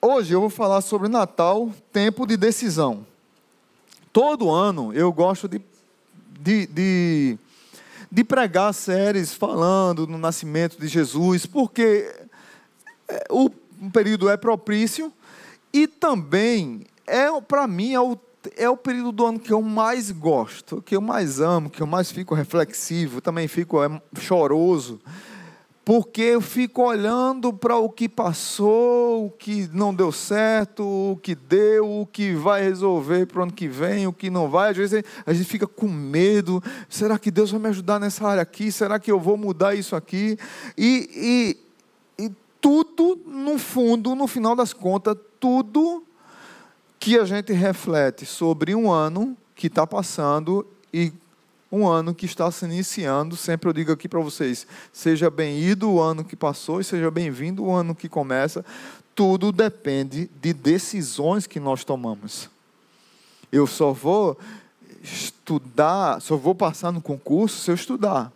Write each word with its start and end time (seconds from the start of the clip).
Hoje 0.00 0.34
eu 0.34 0.40
vou 0.40 0.50
falar 0.50 0.82
sobre 0.82 1.08
Natal, 1.08 1.72
tempo 1.90 2.26
de 2.26 2.36
decisão. 2.36 3.06
Todo 4.12 4.50
ano 4.50 4.92
eu 4.92 5.10
gosto 5.10 5.48
de, 5.48 5.60
de, 6.38 6.66
de, 6.66 7.38
de 8.12 8.24
pregar 8.24 8.74
séries 8.74 9.32
falando 9.32 10.06
no 10.06 10.18
nascimento 10.18 10.78
de 10.78 10.86
Jesus, 10.86 11.46
porque 11.46 12.14
é, 13.08 13.24
o 13.30 13.50
período 13.90 14.28
é 14.28 14.36
propício 14.36 15.10
e 15.72 15.86
também 15.86 16.86
é 17.06 17.28
para 17.40 17.66
mim 17.66 17.94
é 17.94 18.00
o, 18.00 18.18
é 18.54 18.68
o 18.68 18.76
período 18.76 19.12
do 19.12 19.26
ano 19.26 19.40
que 19.40 19.52
eu 19.52 19.62
mais 19.62 20.10
gosto, 20.10 20.82
que 20.82 20.94
eu 20.94 21.00
mais 21.00 21.40
amo, 21.40 21.70
que 21.70 21.82
eu 21.82 21.86
mais 21.86 22.12
fico 22.12 22.34
reflexivo, 22.34 23.22
também 23.22 23.48
fico 23.48 23.82
é, 23.82 24.00
choroso 24.20 25.00
porque 25.86 26.20
eu 26.20 26.40
fico 26.40 26.82
olhando 26.82 27.52
para 27.52 27.76
o 27.76 27.88
que 27.88 28.08
passou, 28.08 29.26
o 29.26 29.30
que 29.30 29.70
não 29.72 29.94
deu 29.94 30.10
certo, 30.10 30.82
o 30.82 31.16
que 31.16 31.32
deu, 31.32 32.00
o 32.00 32.04
que 32.04 32.34
vai 32.34 32.60
resolver 32.60 33.24
para 33.26 33.38
o 33.38 33.42
ano 33.44 33.52
que 33.52 33.68
vem, 33.68 34.04
o 34.04 34.12
que 34.12 34.28
não 34.28 34.50
vai. 34.50 34.72
Às 34.72 34.76
vezes 34.76 35.04
a 35.24 35.32
gente 35.32 35.48
fica 35.48 35.64
com 35.64 35.86
medo: 35.86 36.60
será 36.88 37.16
que 37.20 37.30
Deus 37.30 37.52
vai 37.52 37.60
me 37.60 37.68
ajudar 37.68 38.00
nessa 38.00 38.26
área 38.26 38.42
aqui? 38.42 38.72
Será 38.72 38.98
que 38.98 39.12
eu 39.12 39.20
vou 39.20 39.36
mudar 39.36 39.76
isso 39.76 39.94
aqui? 39.94 40.36
E, 40.76 41.56
e, 42.18 42.24
e 42.24 42.32
tudo, 42.60 43.20
no 43.24 43.56
fundo, 43.56 44.16
no 44.16 44.26
final 44.26 44.56
das 44.56 44.72
contas, 44.72 45.16
tudo 45.38 46.02
que 46.98 47.16
a 47.16 47.24
gente 47.24 47.52
reflete 47.52 48.26
sobre 48.26 48.74
um 48.74 48.90
ano 48.90 49.36
que 49.54 49.68
está 49.68 49.86
passando 49.86 50.66
e 50.92 51.12
um 51.76 51.86
ano 51.86 52.14
que 52.14 52.24
está 52.24 52.50
se 52.50 52.64
iniciando. 52.64 53.36
Sempre 53.36 53.68
eu 53.68 53.72
digo 53.72 53.92
aqui 53.92 54.08
para 54.08 54.20
vocês: 54.20 54.66
seja 54.92 55.30
bem-vindo 55.30 55.90
o 55.90 56.00
ano 56.00 56.24
que 56.24 56.34
passou 56.34 56.80
e 56.80 56.84
seja 56.84 57.10
bem-vindo 57.10 57.64
o 57.64 57.72
ano 57.72 57.94
que 57.94 58.08
começa. 58.08 58.64
Tudo 59.14 59.52
depende 59.52 60.30
de 60.40 60.52
decisões 60.52 61.46
que 61.46 61.60
nós 61.60 61.84
tomamos. 61.84 62.48
Eu 63.52 63.66
só 63.66 63.92
vou 63.92 64.38
estudar, 65.02 66.20
só 66.20 66.36
vou 66.36 66.54
passar 66.54 66.90
no 66.90 67.00
concurso 67.00 67.60
se 67.60 67.70
eu 67.70 67.74
estudar. 67.74 68.32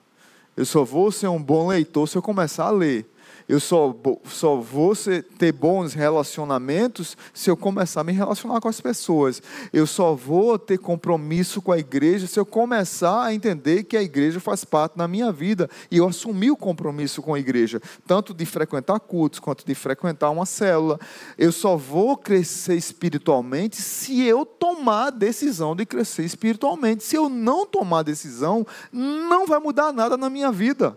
Eu 0.57 0.67
só 0.67 0.85
vou 0.85 1.11
ser 1.11 1.29
um 1.29 1.43
bom 1.43 1.69
leitor 1.69 2.09
se 2.09 2.17
eu 2.17 2.23
começar 2.23 2.67
a 2.67 2.71
ler. 2.71 3.11
Eu 3.51 3.59
só, 3.59 3.93
só 4.27 4.59
vou 4.59 4.95
ser, 4.95 5.25
ter 5.25 5.51
bons 5.51 5.93
relacionamentos 5.93 7.17
se 7.35 7.51
eu 7.51 7.57
começar 7.57 8.03
a 8.03 8.05
me 8.05 8.13
relacionar 8.13 8.61
com 8.61 8.69
as 8.69 8.81
pessoas. 8.81 9.43
Eu 9.73 9.89
só 9.89 10.15
vou 10.15 10.57
ter 10.57 10.79
compromisso 10.79 11.61
com 11.61 11.73
a 11.73 11.79
igreja 11.79 12.29
se 12.29 12.39
eu 12.39 12.47
começar 12.47 13.25
a 13.25 13.35
entender 13.35 13.83
que 13.83 13.97
a 13.97 14.03
igreja 14.05 14.39
faz 14.39 14.65
parte 14.65 14.97
da 14.97 15.09
minha 15.09 15.33
vida 15.33 15.69
e 15.91 15.97
eu 15.97 16.07
assumir 16.07 16.53
o 16.53 16.57
compromisso 16.57 17.21
com 17.21 17.35
a 17.35 17.41
igreja, 17.41 17.83
tanto 18.07 18.33
de 18.33 18.47
frequentar 18.47 19.01
cultos 19.01 19.41
quanto 19.41 19.67
de 19.67 19.75
frequentar 19.75 20.31
uma 20.31 20.47
célula. 20.47 21.01
Eu 21.37 21.51
só 21.51 21.77
vou 21.77 22.17
crescer 22.17 22.77
espiritualmente 22.77 23.83
se 23.83 24.23
eu 24.23 24.47
tomar 24.47 25.09
a 25.09 25.11
decisão 25.11 25.75
de 25.75 25.85
crescer 25.85 26.23
espiritualmente. 26.23 27.03
Se 27.03 27.17
eu 27.17 27.29
não 27.29 27.67
tomar 27.67 27.99
a 27.99 28.05
decisão, 28.05 28.65
não 28.93 29.45
vai 29.45 29.59
mudar 29.59 29.93
nada 29.93 30.17
na 30.17 30.31
minha 30.31 30.53
vida. 30.53 30.97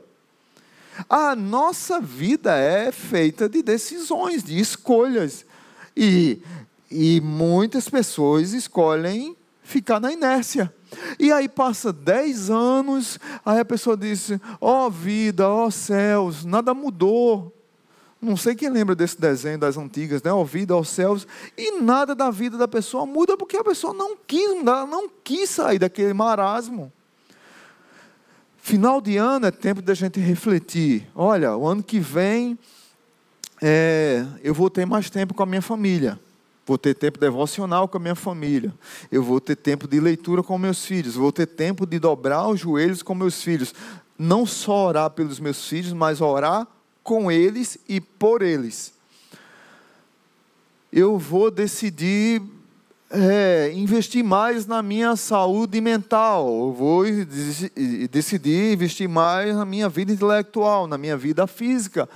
A 1.10 1.36
nossa 1.36 2.00
vida 2.00 2.56
é 2.56 2.92
feita 2.92 3.50
de 3.50 3.62
decisões, 3.62 4.44
de 4.44 4.60
escolhas. 4.60 5.46
E, 5.96 6.42
e 6.90 7.22
muitas 7.22 7.90
pessoas 7.90 8.54
escolhem 8.54 9.36
ficar 9.64 10.00
na 10.00 10.12
inércia. 10.12 10.74
E 11.20 11.32
aí 11.32 11.50
passa 11.50 11.92
dez 11.92 12.50
anos, 12.50 13.20
aí 13.46 13.60
a 13.60 13.66
pessoa 13.66 13.98
diz: 13.98 14.32
ó 14.62 14.86
oh, 14.86 14.90
vida, 14.90 15.48
ó 15.50 15.66
oh, 15.66 15.72
céus, 15.72 16.46
nada 16.46 16.74
mudou. 16.74 17.52
Não 18.22 18.38
sei 18.38 18.56
quem 18.56 18.70
lembra 18.70 18.96
desse 18.96 19.20
desenho 19.20 19.60
das 19.60 19.78
antigas, 19.78 20.24
né? 20.24 20.32
Ó 20.32 20.42
oh, 20.42 20.46
vida, 20.46 20.76
ó 20.76 20.84
céus. 20.84 21.28
E 21.58 21.82
nada 21.82 22.16
da 22.16 22.32
vida 22.32 22.58
da 22.58 22.68
pessoa 22.68 23.06
muda 23.06 23.36
porque 23.36 23.58
a 23.58 23.64
pessoa 23.64 23.94
não 23.94 24.16
quis 24.16 24.56
mudar, 24.56 24.88
não 24.88 25.10
quis 25.10 25.50
sair 25.50 25.80
daquele 25.80 26.14
marasmo. 26.14 26.92
Final 28.66 29.02
de 29.02 29.18
ano 29.18 29.46
é 29.46 29.52
tempo 29.52 29.82
da 29.82 29.94
gente 29.94 30.22
refletir. 30.22 31.06
Olha, 31.14 31.54
o 31.58 31.68
ano 31.68 31.84
que 31.84 32.00
vem 32.00 32.58
é, 33.62 34.26
eu 34.42 34.54
vou 34.54 34.70
ter 34.70 34.86
mais 34.86 35.10
tempo 35.10 35.34
com 35.34 35.44
a 35.44 35.46
minha 35.46 35.62
família. 35.62 36.18
Vou 36.66 36.78
ter 36.78 36.94
tempo 36.96 37.20
devocional 37.20 37.90
com 37.90 37.98
a 37.98 38.00
minha 38.00 38.16
família. 38.16 38.74
Eu 39.12 39.22
vou 39.22 39.42
ter 39.42 39.58
tempo 39.58 39.86
de 39.86 40.00
leitura 40.00 40.42
com 40.42 40.58
meus 40.58 40.86
filhos. 40.86 41.16
Vou 41.16 41.30
ter 41.30 41.46
tempo 41.46 41.86
de 41.86 42.00
dobrar 42.00 42.48
os 42.48 42.62
joelhos 42.62 43.04
com 43.04 43.14
meus 43.14 43.44
filhos. 43.44 43.76
Não 44.18 44.46
só 44.46 44.88
orar 44.88 45.10
pelos 45.10 45.42
meus 45.42 45.68
filhos, 45.68 45.92
mas 45.92 46.22
orar 46.22 46.66
com 47.04 47.30
eles 47.30 47.78
e 47.86 48.00
por 48.00 48.42
eles. 48.42 48.94
Eu 50.90 51.20
vou 51.20 51.52
decidir 51.52 52.42
é, 53.16 53.72
investir 53.76 54.24
mais 54.24 54.66
na 54.66 54.82
minha 54.82 55.16
saúde 55.16 55.80
mental, 55.80 56.48
eu 56.48 56.74
vou 56.74 57.04
decidir 58.10 58.74
investir 58.74 59.08
mais 59.08 59.56
na 59.56 59.64
minha 59.64 59.88
vida 59.88 60.12
intelectual, 60.12 60.88
na 60.88 60.98
minha 60.98 61.16
vida 61.16 61.46
física. 61.46 62.10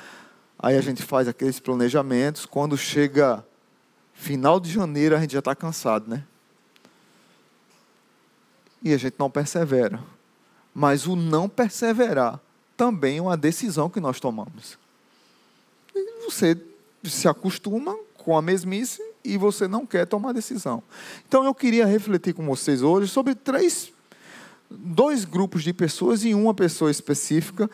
Aí 0.57 0.75
a 0.75 0.81
gente 0.81 1.03
faz 1.03 1.27
aqueles 1.27 1.59
planejamentos, 1.59 2.47
quando 2.47 2.75
chega 2.75 3.45
final 4.11 4.59
de 4.59 4.71
janeiro 4.71 5.15
a 5.15 5.19
gente 5.19 5.33
já 5.33 5.39
está 5.39 5.53
cansado, 5.53 6.09
né? 6.09 6.23
E 8.81 8.91
a 8.91 8.97
gente 8.97 9.15
não 9.19 9.29
persevera. 9.29 9.99
Mas 10.73 11.05
o 11.05 11.15
não 11.15 11.47
perseverar 11.47 12.39
também 12.75 13.19
é 13.19 13.21
uma 13.21 13.37
decisão 13.37 13.87
que 13.87 13.99
nós 13.99 14.19
tomamos. 14.19 14.79
E 15.93 16.23
você 16.25 16.59
se 17.03 17.27
acostuma 17.27 17.95
com 18.15 18.35
a 18.35 18.41
mesmice 18.41 19.06
e 19.23 19.37
você 19.37 19.67
não 19.67 19.85
quer 19.85 20.05
tomar 20.05 20.33
decisão. 20.33 20.81
Então 21.27 21.43
eu 21.43 21.53
queria 21.53 21.85
refletir 21.85 22.33
com 22.33 22.45
vocês 22.45 22.81
hoje 22.81 23.07
sobre 23.11 23.35
três, 23.35 23.91
dois 24.69 25.25
grupos 25.25 25.63
de 25.63 25.73
pessoas 25.73 26.23
e 26.23 26.33
uma 26.33 26.53
pessoa 26.53 26.91
específica 26.91 27.69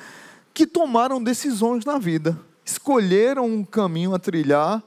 que 0.54 0.68
tomaram 0.68 1.24
decisões 1.24 1.84
na 1.86 1.98
vida, 1.98 2.40
escolheram 2.64 3.46
um 3.46 3.64
caminho 3.66 4.14
a 4.14 4.20
trilhar, 4.20 4.84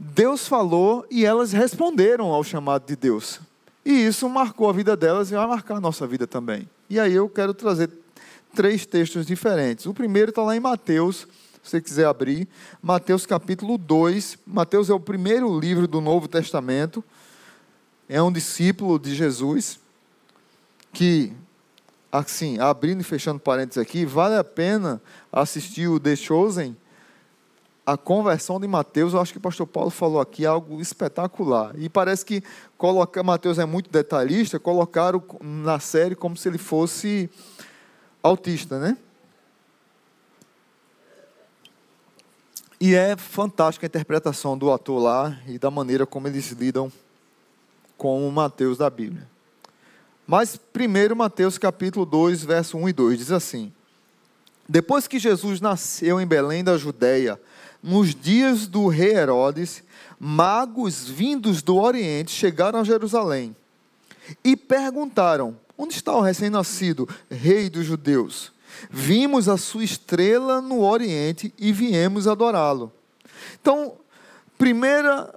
Deus 0.00 0.46
falou 0.46 1.06
e 1.10 1.24
elas 1.24 1.52
responderam 1.52 2.26
ao 2.26 2.42
chamado 2.42 2.86
de 2.86 2.96
Deus. 2.96 3.40
E 3.84 3.92
isso 3.92 4.28
marcou 4.28 4.68
a 4.68 4.72
vida 4.72 4.96
delas 4.96 5.30
e 5.30 5.34
vai 5.34 5.46
marcar 5.46 5.76
a 5.76 5.80
nossa 5.80 6.06
vida 6.06 6.26
também. 6.26 6.68
E 6.88 6.98
aí 6.98 7.12
eu 7.12 7.28
quero 7.28 7.52
trazer 7.52 7.90
três 8.54 8.86
textos 8.86 9.26
diferentes. 9.26 9.86
O 9.86 9.94
primeiro 9.94 10.30
está 10.30 10.42
lá 10.42 10.56
em 10.56 10.60
Mateus 10.60 11.26
se 11.64 11.70
você 11.70 11.80
quiser 11.80 12.04
abrir, 12.04 12.46
Mateus 12.82 13.24
capítulo 13.24 13.78
2. 13.78 14.36
Mateus 14.46 14.90
é 14.90 14.92
o 14.92 15.00
primeiro 15.00 15.58
livro 15.58 15.88
do 15.88 15.98
Novo 15.98 16.28
Testamento. 16.28 17.02
É 18.06 18.20
um 18.20 18.30
discípulo 18.30 18.98
de 18.98 19.14
Jesus 19.14 19.80
que, 20.92 21.32
assim, 22.12 22.58
abrindo 22.58 23.00
e 23.00 23.04
fechando 23.04 23.40
parênteses 23.40 23.78
aqui, 23.78 24.04
vale 24.04 24.34
a 24.36 24.44
pena 24.44 25.00
assistir 25.32 25.88
o 25.88 25.98
The 25.98 26.14
Chosen, 26.14 26.76
a 27.86 27.96
conversão 27.96 28.60
de 28.60 28.68
Mateus, 28.68 29.14
eu 29.14 29.20
acho 29.20 29.32
que 29.32 29.38
o 29.38 29.42
pastor 29.42 29.66
Paulo 29.66 29.90
falou 29.90 30.20
aqui 30.20 30.44
algo 30.44 30.82
espetacular. 30.82 31.74
E 31.78 31.88
parece 31.88 32.26
que 32.26 32.42
colocar 32.76 33.22
Mateus 33.22 33.58
é 33.58 33.64
muito 33.64 33.90
detalhista, 33.90 34.58
colocaram 34.58 35.22
na 35.40 35.80
série 35.80 36.14
como 36.14 36.36
se 36.36 36.46
ele 36.46 36.58
fosse 36.58 37.30
autista, 38.22 38.78
né? 38.78 38.98
E 42.80 42.94
é 42.94 43.16
fantástica 43.16 43.86
a 43.86 43.88
interpretação 43.88 44.58
do 44.58 44.72
ator 44.72 45.00
lá 45.00 45.38
e 45.46 45.58
da 45.58 45.70
maneira 45.70 46.04
como 46.04 46.26
eles 46.26 46.50
lidam 46.50 46.90
com 47.96 48.26
o 48.26 48.32
Mateus 48.32 48.78
da 48.78 48.90
Bíblia. 48.90 49.28
Mas 50.26 50.56
primeiro 50.56 51.14
Mateus 51.14 51.58
capítulo 51.58 52.06
2, 52.06 52.44
verso 52.44 52.78
1 52.78 52.88
e 52.88 52.92
2 52.92 53.18
diz 53.18 53.32
assim: 53.32 53.72
Depois 54.68 55.06
que 55.06 55.18
Jesus 55.18 55.60
nasceu 55.60 56.20
em 56.20 56.26
Belém 56.26 56.64
da 56.64 56.76
Judéia, 56.76 57.40
nos 57.82 58.14
dias 58.14 58.66
do 58.66 58.88
rei 58.88 59.14
Herodes, 59.14 59.82
magos 60.18 61.06
vindos 61.06 61.62
do 61.62 61.76
Oriente 61.76 62.30
chegaram 62.30 62.80
a 62.80 62.84
Jerusalém 62.84 63.54
e 64.42 64.56
perguntaram: 64.56 65.56
Onde 65.76 65.94
está 65.94 66.14
o 66.14 66.22
recém-nascido 66.22 67.08
rei 67.30 67.68
dos 67.68 67.84
judeus? 67.84 68.53
Vimos 68.90 69.48
a 69.48 69.56
sua 69.56 69.84
estrela 69.84 70.60
no 70.60 70.82
Oriente 70.82 71.52
e 71.58 71.72
viemos 71.72 72.26
adorá-lo. 72.26 72.92
Então, 73.60 73.94
primeira, 74.58 75.34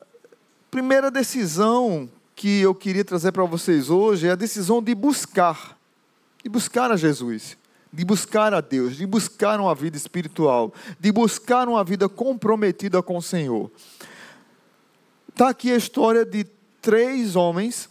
primeira 0.69 1.09
decisão 1.09 2.09
que 2.35 2.61
eu 2.61 2.75
queria 2.75 3.03
trazer 3.03 3.31
para 3.31 3.43
vocês 3.45 3.89
hoje 3.89 4.27
é 4.27 4.31
a 4.31 4.35
decisão 4.35 4.81
de 4.81 4.93
buscar, 4.93 5.77
de 6.43 6.49
buscar 6.49 6.91
a 6.91 6.95
Jesus, 6.95 7.57
de 7.91 8.05
buscar 8.05 8.53
a 8.53 8.61
Deus, 8.61 8.95
de 8.95 9.05
buscar 9.05 9.59
uma 9.59 9.73
vida 9.73 9.97
espiritual, 9.97 10.73
de 10.99 11.11
buscar 11.11 11.67
uma 11.67 11.83
vida 11.83 12.07
comprometida 12.07 13.01
com 13.01 13.17
o 13.17 13.21
Senhor. 13.21 13.71
Está 15.29 15.49
aqui 15.49 15.71
a 15.71 15.77
história 15.77 16.25
de 16.25 16.45
três 16.81 17.35
homens 17.35 17.89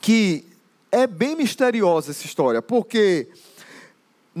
que 0.00 0.46
é 0.90 1.06
bem 1.06 1.36
misteriosa 1.36 2.12
essa 2.12 2.24
história, 2.24 2.62
porque 2.62 3.28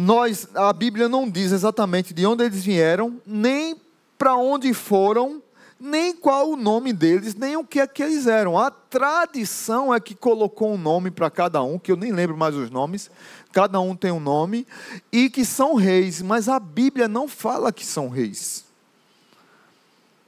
nós, 0.00 0.46
a 0.54 0.72
Bíblia 0.72 1.08
não 1.08 1.28
diz 1.28 1.50
exatamente 1.50 2.14
de 2.14 2.24
onde 2.24 2.44
eles 2.44 2.64
vieram, 2.64 3.20
nem 3.26 3.76
para 4.16 4.36
onde 4.36 4.72
foram, 4.72 5.42
nem 5.80 6.14
qual 6.14 6.50
o 6.50 6.56
nome 6.56 6.92
deles, 6.92 7.34
nem 7.34 7.56
o 7.56 7.64
que 7.64 7.80
é 7.80 7.86
que 7.86 8.00
eles 8.00 8.28
eram. 8.28 8.56
A 8.56 8.70
tradição 8.70 9.92
é 9.92 9.98
que 9.98 10.14
colocou 10.14 10.72
um 10.72 10.78
nome 10.78 11.10
para 11.10 11.28
cada 11.28 11.60
um, 11.64 11.80
que 11.80 11.90
eu 11.90 11.96
nem 11.96 12.12
lembro 12.12 12.36
mais 12.36 12.54
os 12.54 12.70
nomes, 12.70 13.10
cada 13.50 13.80
um 13.80 13.96
tem 13.96 14.12
um 14.12 14.20
nome, 14.20 14.68
e 15.10 15.28
que 15.28 15.44
são 15.44 15.74
reis, 15.74 16.22
mas 16.22 16.48
a 16.48 16.60
Bíblia 16.60 17.08
não 17.08 17.26
fala 17.26 17.72
que 17.72 17.84
são 17.84 18.08
reis. 18.08 18.64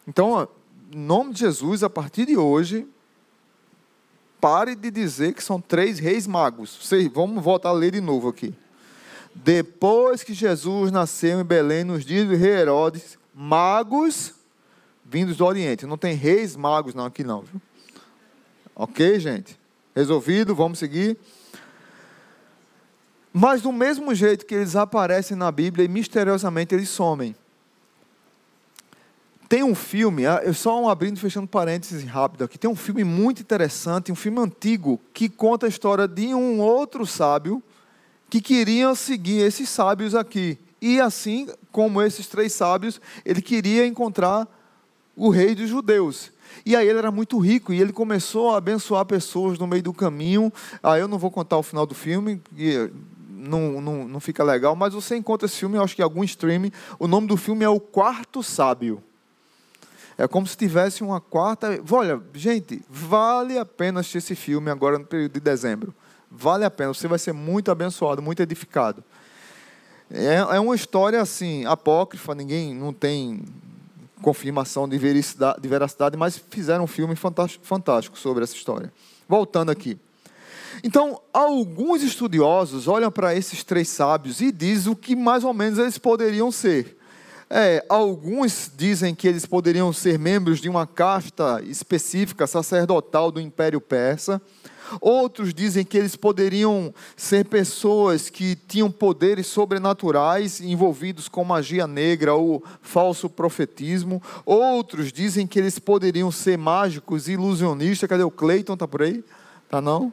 Então, 0.05 0.49
em 0.93 0.99
nome 0.99 1.33
de 1.33 1.39
Jesus, 1.39 1.85
a 1.85 1.89
partir 1.89 2.27
de 2.27 2.37
hoje, 2.37 2.89
pare 4.41 4.75
de 4.75 4.91
dizer 4.91 5.33
que 5.33 5.45
são 5.45 5.61
três 5.61 6.01
reis 6.01 6.27
magos. 6.27 6.91
Vamos 7.15 7.45
voltar 7.45 7.69
a 7.69 7.73
ler 7.73 7.93
de 7.93 8.01
novo 8.01 8.29
aqui. 8.29 8.53
Depois 9.35 10.23
que 10.23 10.35
Jesus 10.35 10.91
nasceu 10.91 11.41
em 11.41 11.45
Belém, 11.45 11.85
nos 11.85 12.05
dias 12.05 12.29
rei 12.29 12.61
Herodes, 12.61 13.19
magos 13.35 14.35
vindos 15.05 15.37
do 15.37 15.45
Oriente. 15.45 15.87
Não 15.87 15.99
tem 15.99 16.15
reis 16.15 16.55
magos 16.55 16.95
não 16.95 17.05
aqui 17.05 17.25
não, 17.25 17.43
viu? 17.43 17.61
Ok, 18.77 19.19
gente? 19.19 19.59
Resolvido, 19.95 20.55
vamos 20.55 20.79
seguir. 20.79 21.19
Mas 23.33 23.63
do 23.63 23.73
mesmo 23.73 24.15
jeito 24.15 24.47
que 24.47 24.55
eles 24.55 24.77
aparecem 24.77 25.37
na 25.37 25.51
Bíblia 25.51 25.85
e 25.85 25.89
misteriosamente 25.89 26.75
eles 26.75 26.89
somem. 26.89 27.35
Tem 29.49 29.65
um 29.65 29.75
filme, 29.75 30.27
ah, 30.27 30.41
eu 30.45 30.55
só 30.55 30.81
um 30.81 30.89
abrindo 30.89 31.17
e 31.17 31.21
fechando 31.21 31.49
parênteses 31.49 32.05
rápido 32.05 32.45
aqui. 32.45 32.57
Tem 32.57 32.71
um 32.71 32.77
filme 32.77 33.03
muito 33.03 33.43
interessante, 33.43 34.13
um 34.13 34.17
filme 34.17 34.39
antigo, 34.39 35.01
que 35.13 35.29
conta 35.29 35.67
a 35.67 35.69
história 35.69 36.07
de 36.07 36.33
um 36.33 36.61
outro 36.61 37.05
sábio 37.05 37.61
que 38.31 38.41
queria 38.41 38.95
seguir 38.95 39.41
esses 39.41 39.69
sábios 39.69 40.15
aqui. 40.15 40.57
E 40.81 41.01
assim 41.01 41.49
como 41.73 42.01
esses 42.01 42.27
três 42.27 42.53
sábios, 42.53 43.01
ele 43.25 43.43
queria 43.43 43.87
encontrar 43.87 44.49
o 45.17 45.29
rei 45.29 45.55
dos 45.55 45.69
judeus. 45.69 46.31
E 46.65 46.75
aí 46.75 46.89
ele 46.89 46.99
era 46.99 47.11
muito 47.11 47.39
rico 47.39 47.73
e 47.73 47.81
ele 47.81 47.93
começou 47.93 48.55
a 48.55 48.59
abençoar 48.59 49.05
pessoas 49.05 49.59
no 49.59 49.67
meio 49.67 49.83
do 49.83 49.93
caminho. 49.93 50.53
Ah, 50.83 50.99
eu 50.99 51.09
não 51.09 51.19
vou 51.19 51.31
contar 51.31 51.59
o 51.59 51.63
final 51.63 51.85
do 51.85 51.95
filme, 51.95 52.41
não, 53.29 53.81
não, 53.81 54.09
não 54.09 54.21
fica 54.21 54.45
legal, 54.45 54.75
mas 54.77 54.95
você 54.95 55.17
encontra 55.17 55.47
esse 55.47 55.57
filme, 55.57 55.77
eu 55.77 55.83
acho 55.83 55.95
que 55.95 56.03
em 56.03 56.05
algum 56.05 56.25
streaming. 56.25 56.73
O 56.99 57.07
nome 57.07 57.27
do 57.27 57.37
filme 57.37 57.65
é 57.65 57.69
O 57.69 57.81
Quarto 57.81 58.43
Sábio. 58.43 59.03
É 60.17 60.29
como 60.29 60.47
se 60.47 60.57
tivesse 60.57 61.03
uma 61.03 61.19
quarta. 61.21 61.83
Olha, 61.91 62.21
gente, 62.35 62.83
vale 62.91 63.59
a 63.59 63.65
pena 63.65 64.01
assistir 64.01 64.19
esse 64.19 64.35
filme 64.35 64.71
agora 64.71 64.99
no 64.99 65.05
período 65.07 65.33
de 65.33 65.41
dezembro. 65.41 65.95
Vale 66.31 66.65
a 66.65 66.71
pena, 66.71 66.95
você 66.95 67.09
vai 67.09 67.19
ser 67.19 67.33
muito 67.33 67.71
abençoado, 67.71 68.23
muito 68.23 68.41
edificado. 68.41 69.03
É, 70.11 70.37
é 70.37 70.61
uma 70.61 70.75
história 70.75 71.21
assim, 71.21 71.65
apócrifa, 71.67 72.35
ninguém 72.35 72.75
não 72.75 72.93
tem 72.93 73.43
confirmação 74.23 74.89
de 74.89 74.99
veracidade, 74.99 75.61
de 75.61 75.69
veracidade, 75.69 76.17
mas 76.17 76.41
fizeram 76.51 76.85
um 76.85 76.87
filme 76.87 77.17
fantástico, 77.17 77.65
fantástico 77.65 78.19
sobre 78.19 78.45
essa 78.45 78.55
história. 78.55 78.93
Voltando 79.29 79.71
aqui. 79.71 79.99
Então, 80.85 81.21
alguns 81.33 82.03
estudiosos 82.03 82.87
olham 82.87 83.11
para 83.11 83.35
esses 83.35 83.65
três 83.65 83.89
sábios 83.89 84.41
e 84.41 84.53
dizem 84.53 84.93
o 84.93 84.97
que 84.97 85.17
mais 85.17 85.45
ou 85.45 85.53
menos 85.53 85.79
eles 85.79 85.99
poderiam 85.99 86.51
ser. 86.51 86.97
É, 87.49 87.85
alguns 87.89 88.71
dizem 88.77 89.13
que 89.15 89.27
eles 89.27 89.45
poderiam 89.45 89.93
ser 89.93 90.19
membros 90.19 90.61
de 90.61 90.69
uma 90.69 90.87
casta 90.87 91.61
específica 91.65 92.47
sacerdotal 92.47 93.33
do 93.33 93.41
Império 93.41 93.81
Persa. 93.81 94.41
Outros 95.01 95.53
dizem 95.53 95.85
que 95.85 95.99
eles 95.99 96.17
poderiam 96.17 96.95
ser 97.17 97.45
pessoas 97.45 98.31
que 98.31 98.57
tinham 98.57 98.91
poderes 98.91 99.47
sobrenaturais 99.47 100.61
envolvidos 100.61 101.29
com 101.29 101.45
magia 101.45 101.87
negra 101.87 102.35
ou 102.35 102.63
falso 102.81 103.29
profetismo. 103.29 104.23
Outros 104.45 105.13
dizem 105.13 105.47
que 105.47 105.59
eles 105.59 105.79
poderiam 105.79 106.31
ser 106.31 106.57
mágicos 106.57 107.29
ilusionistas. 107.29 108.09
Cadê 108.09 108.23
o 108.23 108.31
Cleiton? 108.31 108.77
Tá 108.77 108.89
por 108.89 109.03
aí? 109.03 109.25
Tá 109.69 109.81
não? 109.81 110.13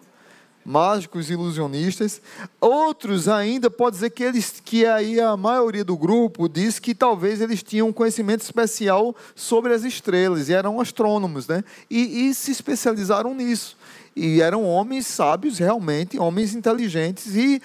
mágicos 0.68 1.29
ilusionistas. 1.29 2.21
Outros 2.59 3.29
ainda 3.29 3.71
pode 3.71 3.95
dizer 3.95 4.09
que 4.09 4.21
eles 4.21 4.62
que 4.63 4.85
aí 4.85 5.18
a 5.18 5.38
maioria 5.38 5.83
do 5.83 5.95
grupo 5.95 6.50
diz 6.50 6.77
que 6.77 6.94
talvez 6.94 7.39
eles 7.39 7.63
tinham 7.63 7.88
um 7.88 7.94
conhecimento 7.94 8.41
especial 8.41 9.15
sobre 9.33 9.74
as 9.74 9.85
estrelas 9.85 10.50
e 10.50 10.53
eram 10.53 10.81
astrônomos, 10.81 11.47
né? 11.47 11.63
E, 11.89 12.27
e 12.27 12.33
se 12.33 12.51
especializaram 12.51 13.33
nisso. 13.33 13.77
E 14.19 14.41
eram 14.41 14.65
homens 14.65 15.05
sábios, 15.05 15.59
realmente, 15.59 16.17
homens 16.17 16.55
inteligentes, 16.55 17.35
e 17.35 17.61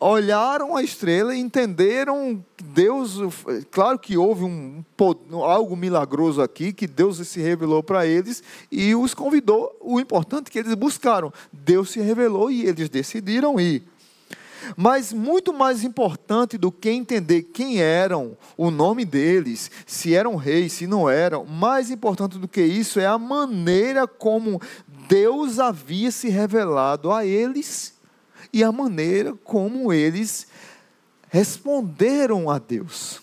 olharam 0.00 0.74
a 0.74 0.82
estrela 0.82 1.32
e 1.32 1.38
entenderam 1.38 2.44
Deus, 2.60 3.20
claro 3.70 3.96
que 3.96 4.16
houve 4.16 4.42
um, 4.42 4.84
algo 5.44 5.76
milagroso 5.76 6.42
aqui, 6.42 6.72
que 6.72 6.88
Deus 6.88 7.24
se 7.28 7.40
revelou 7.40 7.84
para 7.84 8.04
eles 8.04 8.42
e 8.68 8.96
os 8.96 9.14
convidou. 9.14 9.76
O 9.80 10.00
importante 10.00 10.48
é 10.48 10.50
que 10.50 10.58
eles 10.58 10.74
buscaram, 10.74 11.32
Deus 11.52 11.90
se 11.90 12.00
revelou 12.00 12.50
e 12.50 12.66
eles 12.66 12.88
decidiram 12.88 13.60
ir. 13.60 13.84
Mas 14.76 15.12
muito 15.12 15.52
mais 15.52 15.84
importante 15.84 16.56
do 16.56 16.72
que 16.72 16.90
entender 16.90 17.42
quem 17.42 17.80
eram, 17.80 18.36
o 18.56 18.70
nome 18.70 19.04
deles, 19.04 19.70
se 19.84 20.14
eram 20.14 20.36
reis, 20.36 20.72
se 20.72 20.86
não 20.86 21.08
eram, 21.08 21.44
mais 21.44 21.90
importante 21.90 22.38
do 22.38 22.48
que 22.48 22.62
isso 22.62 22.98
é 22.98 23.06
a 23.06 23.18
maneira 23.18 24.06
como 24.06 24.60
Deus 25.08 25.58
havia 25.58 26.10
se 26.10 26.28
revelado 26.28 27.12
a 27.12 27.24
eles 27.24 27.94
e 28.52 28.62
a 28.64 28.72
maneira 28.72 29.34
como 29.44 29.92
eles 29.92 30.46
responderam 31.28 32.50
a 32.50 32.58
Deus. 32.58 33.20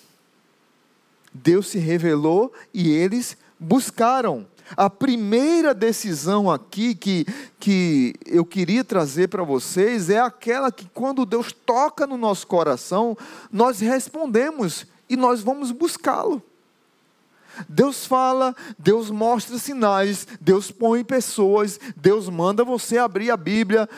Deus 1.33 1.67
se 1.67 1.79
revelou 1.79 2.53
e 2.73 2.91
eles 2.91 3.35
buscaram. 3.59 4.45
A 4.77 4.89
primeira 4.89 5.73
decisão 5.73 6.49
aqui 6.49 6.95
que, 6.95 7.25
que 7.59 8.13
eu 8.25 8.45
queria 8.45 8.83
trazer 8.83 9.27
para 9.27 9.43
vocês 9.43 10.09
é 10.09 10.19
aquela 10.19 10.71
que, 10.71 10.87
quando 10.93 11.25
Deus 11.25 11.51
toca 11.51 12.07
no 12.07 12.17
nosso 12.17 12.47
coração, 12.47 13.17
nós 13.51 13.79
respondemos 13.79 14.85
e 15.09 15.15
nós 15.15 15.41
vamos 15.41 15.71
buscá-lo. 15.71 16.41
Deus 17.67 18.05
fala, 18.05 18.55
Deus 18.77 19.09
mostra 19.09 19.57
sinais, 19.57 20.27
Deus 20.39 20.71
põe 20.71 21.03
pessoas, 21.03 21.79
Deus 21.95 22.29
manda 22.29 22.63
você 22.63 22.97
abrir 22.97 23.31
a 23.31 23.37
Bíblia. 23.37 23.89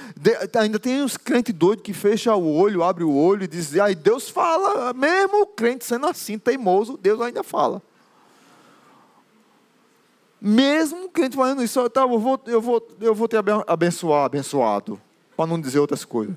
ainda 0.58 0.80
tem 0.80 1.02
uns 1.02 1.18
crentes 1.18 1.54
doidos 1.54 1.84
que 1.84 1.94
fecha 1.94 2.36
o 2.36 2.56
olho, 2.56 2.84
abre 2.84 3.04
o 3.04 3.16
olho 3.16 3.44
e 3.44 3.48
diz, 3.48 3.78
aí 3.78 3.96
Deus 3.96 4.30
fala, 4.30 4.94
mesmo 4.94 5.42
o 5.42 5.48
crente 5.48 5.86
sendo 5.86 6.08
assim, 6.08 6.38
teimoso, 6.38 6.98
Deus 6.98 7.22
ainda 7.22 7.44
fala. 7.44 7.82
Mesmo 10.40 11.06
o 11.06 11.10
crente 11.10 11.36
falando 11.36 11.64
isso, 11.64 11.90
tá, 11.90 12.02
eu, 12.02 12.20
vou, 12.20 12.40
eu, 12.46 12.62
vou, 12.62 12.88
eu 13.02 13.16
vou 13.16 13.28
te 13.28 13.36
abençoar, 13.68 14.26
abençoado, 14.26 15.02
para 15.36 15.48
não 15.48 15.60
dizer 15.60 15.80
outras 15.80 16.06
coisas. 16.06 16.36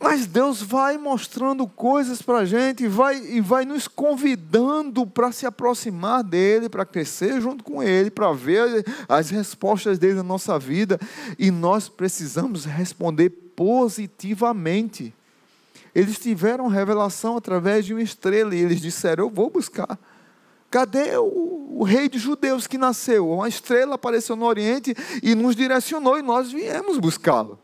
Mas 0.00 0.26
Deus 0.26 0.62
vai 0.62 0.96
mostrando 0.96 1.66
coisas 1.66 2.22
para 2.22 2.38
a 2.38 2.44
gente 2.44 2.84
e 2.84 2.88
vai, 2.88 3.16
e 3.16 3.40
vai 3.40 3.64
nos 3.64 3.88
convidando 3.88 5.04
para 5.04 5.32
se 5.32 5.44
aproximar 5.44 6.22
dele, 6.22 6.68
para 6.68 6.86
crescer 6.86 7.40
junto 7.40 7.64
com 7.64 7.82
ele, 7.82 8.08
para 8.08 8.32
ver 8.32 8.84
as 9.08 9.30
respostas 9.30 9.98
dele 9.98 10.14
na 10.14 10.22
nossa 10.22 10.56
vida. 10.56 11.00
E 11.36 11.50
nós 11.50 11.88
precisamos 11.88 12.64
responder 12.64 13.30
positivamente. 13.56 15.12
Eles 15.92 16.16
tiveram 16.16 16.68
revelação 16.68 17.36
através 17.36 17.84
de 17.84 17.92
uma 17.92 18.02
estrela 18.02 18.54
e 18.54 18.60
eles 18.60 18.80
disseram: 18.80 19.24
Eu 19.24 19.30
vou 19.30 19.50
buscar. 19.50 19.98
Cadê 20.70 21.16
o, 21.16 21.78
o, 21.78 21.82
rei 21.82 22.08
dos 22.08 22.20
judeus 22.20 22.68
que 22.68 22.78
nasceu? 22.78 23.28
Uma 23.30 23.48
estrela 23.48 23.96
apareceu 23.96 24.36
no 24.36 24.44
Oriente 24.44 24.94
e 25.22 25.34
nos 25.34 25.56
direcionou 25.56 26.18
e 26.18 26.22
nós 26.22 26.52
viemos 26.52 26.98
buscá-lo. 26.98 27.58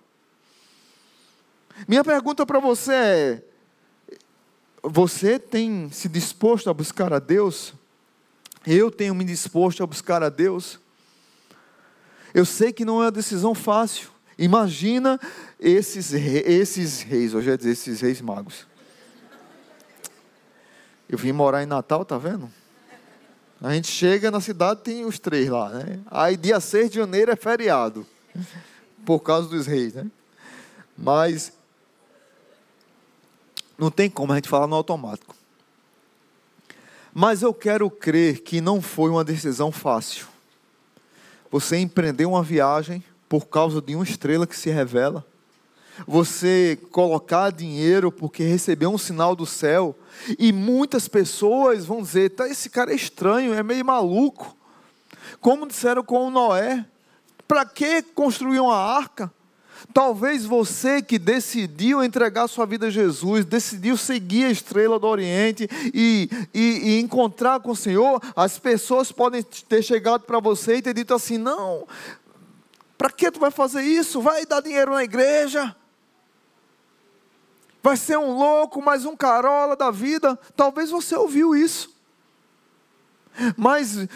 Minha 1.88 2.04
pergunta 2.04 2.46
para 2.46 2.60
você 2.60 2.92
é: 2.92 3.42
você 4.82 5.38
tem 5.38 5.90
se 5.90 6.08
disposto 6.08 6.70
a 6.70 6.74
buscar 6.74 7.12
a 7.12 7.18
Deus? 7.18 7.74
Eu 8.66 8.90
tenho 8.90 9.14
me 9.14 9.24
disposto 9.24 9.82
a 9.82 9.86
buscar 9.86 10.22
a 10.22 10.28
Deus? 10.28 10.78
Eu 12.32 12.44
sei 12.44 12.72
que 12.72 12.84
não 12.84 13.02
é 13.02 13.06
uma 13.06 13.12
decisão 13.12 13.54
fácil. 13.54 14.10
Imagina 14.36 15.20
esses, 15.60 16.12
esses 16.12 17.02
reis, 17.02 17.34
hoje 17.34 17.50
é 17.50 17.56
dizer 17.56 17.70
esses 17.70 18.00
reis 18.00 18.20
magos. 18.20 18.66
Eu 21.08 21.18
vim 21.18 21.32
morar 21.32 21.62
em 21.62 21.66
Natal, 21.66 22.04
tá 22.04 22.18
vendo? 22.18 22.50
A 23.60 23.72
gente 23.72 23.88
chega 23.88 24.30
na 24.30 24.40
cidade, 24.40 24.82
tem 24.82 25.04
os 25.04 25.18
três 25.18 25.48
lá, 25.48 25.70
né? 25.70 26.00
Aí 26.10 26.36
dia 26.36 26.58
6 26.58 26.90
de 26.90 26.96
janeiro 26.96 27.30
é 27.30 27.36
feriado, 27.36 28.06
por 29.06 29.20
causa 29.20 29.48
dos 29.48 29.66
reis, 29.66 29.94
né? 29.94 30.06
Mas 30.98 31.52
não 33.76 33.90
tem 33.90 34.08
como 34.08 34.32
a 34.32 34.36
gente 34.36 34.48
falar 34.48 34.66
no 34.66 34.76
automático. 34.76 35.34
Mas 37.12 37.42
eu 37.42 37.54
quero 37.54 37.88
crer 37.88 38.40
que 38.40 38.60
não 38.60 38.82
foi 38.82 39.10
uma 39.10 39.24
decisão 39.24 39.70
fácil. 39.70 40.26
Você 41.50 41.76
empreendeu 41.78 42.30
uma 42.30 42.42
viagem 42.42 43.04
por 43.28 43.46
causa 43.46 43.80
de 43.80 43.94
uma 43.94 44.04
estrela 44.04 44.46
que 44.46 44.56
se 44.56 44.70
revela. 44.70 45.24
você 46.08 46.76
colocar 46.90 47.52
dinheiro 47.52 48.10
porque 48.10 48.42
recebeu 48.42 48.90
um 48.90 48.98
sinal 48.98 49.36
do 49.36 49.46
céu. 49.46 49.96
E 50.38 50.52
muitas 50.52 51.06
pessoas 51.06 51.84
vão 51.84 52.02
dizer: 52.02 52.30
tá, 52.30 52.48
esse 52.48 52.68
cara 52.68 52.92
é 52.92 52.96
estranho, 52.96 53.54
é 53.54 53.62
meio 53.62 53.84
maluco. 53.84 54.56
Como 55.40 55.68
disseram 55.68 56.02
com 56.02 56.30
Noé: 56.30 56.84
para 57.46 57.64
que 57.64 58.02
construir 58.02 58.58
uma 58.58 58.76
arca? 58.76 59.32
Talvez 59.92 60.44
você 60.44 61.02
que 61.02 61.18
decidiu 61.18 62.02
entregar 62.02 62.48
sua 62.48 62.66
vida 62.66 62.86
a 62.86 62.90
Jesus, 62.90 63.44
decidiu 63.44 63.96
seguir 63.96 64.46
a 64.46 64.50
estrela 64.50 64.98
do 64.98 65.06
Oriente 65.06 65.68
e, 65.92 66.28
e, 66.52 66.60
e 66.60 67.00
encontrar 67.00 67.60
com 67.60 67.72
o 67.72 67.76
Senhor, 67.76 68.20
as 68.34 68.58
pessoas 68.58 69.12
podem 69.12 69.42
ter 69.42 69.82
chegado 69.82 70.22
para 70.22 70.40
você 70.40 70.76
e 70.76 70.82
ter 70.82 70.94
dito 70.94 71.14
assim: 71.14 71.38
não, 71.38 71.86
para 72.98 73.10
que 73.10 73.30
tu 73.30 73.38
vai 73.38 73.50
fazer 73.50 73.82
isso? 73.82 74.20
Vai 74.20 74.46
dar 74.46 74.60
dinheiro 74.60 74.92
na 74.92 75.04
igreja? 75.04 75.76
Vai 77.82 77.98
ser 77.98 78.16
um 78.16 78.32
louco, 78.32 78.80
mais 78.80 79.04
um 79.04 79.14
carola 79.14 79.76
da 79.76 79.90
vida? 79.90 80.38
Talvez 80.56 80.90
você 80.90 81.14
ouviu 81.14 81.54
isso. 81.54 81.93
Mas 83.56 84.06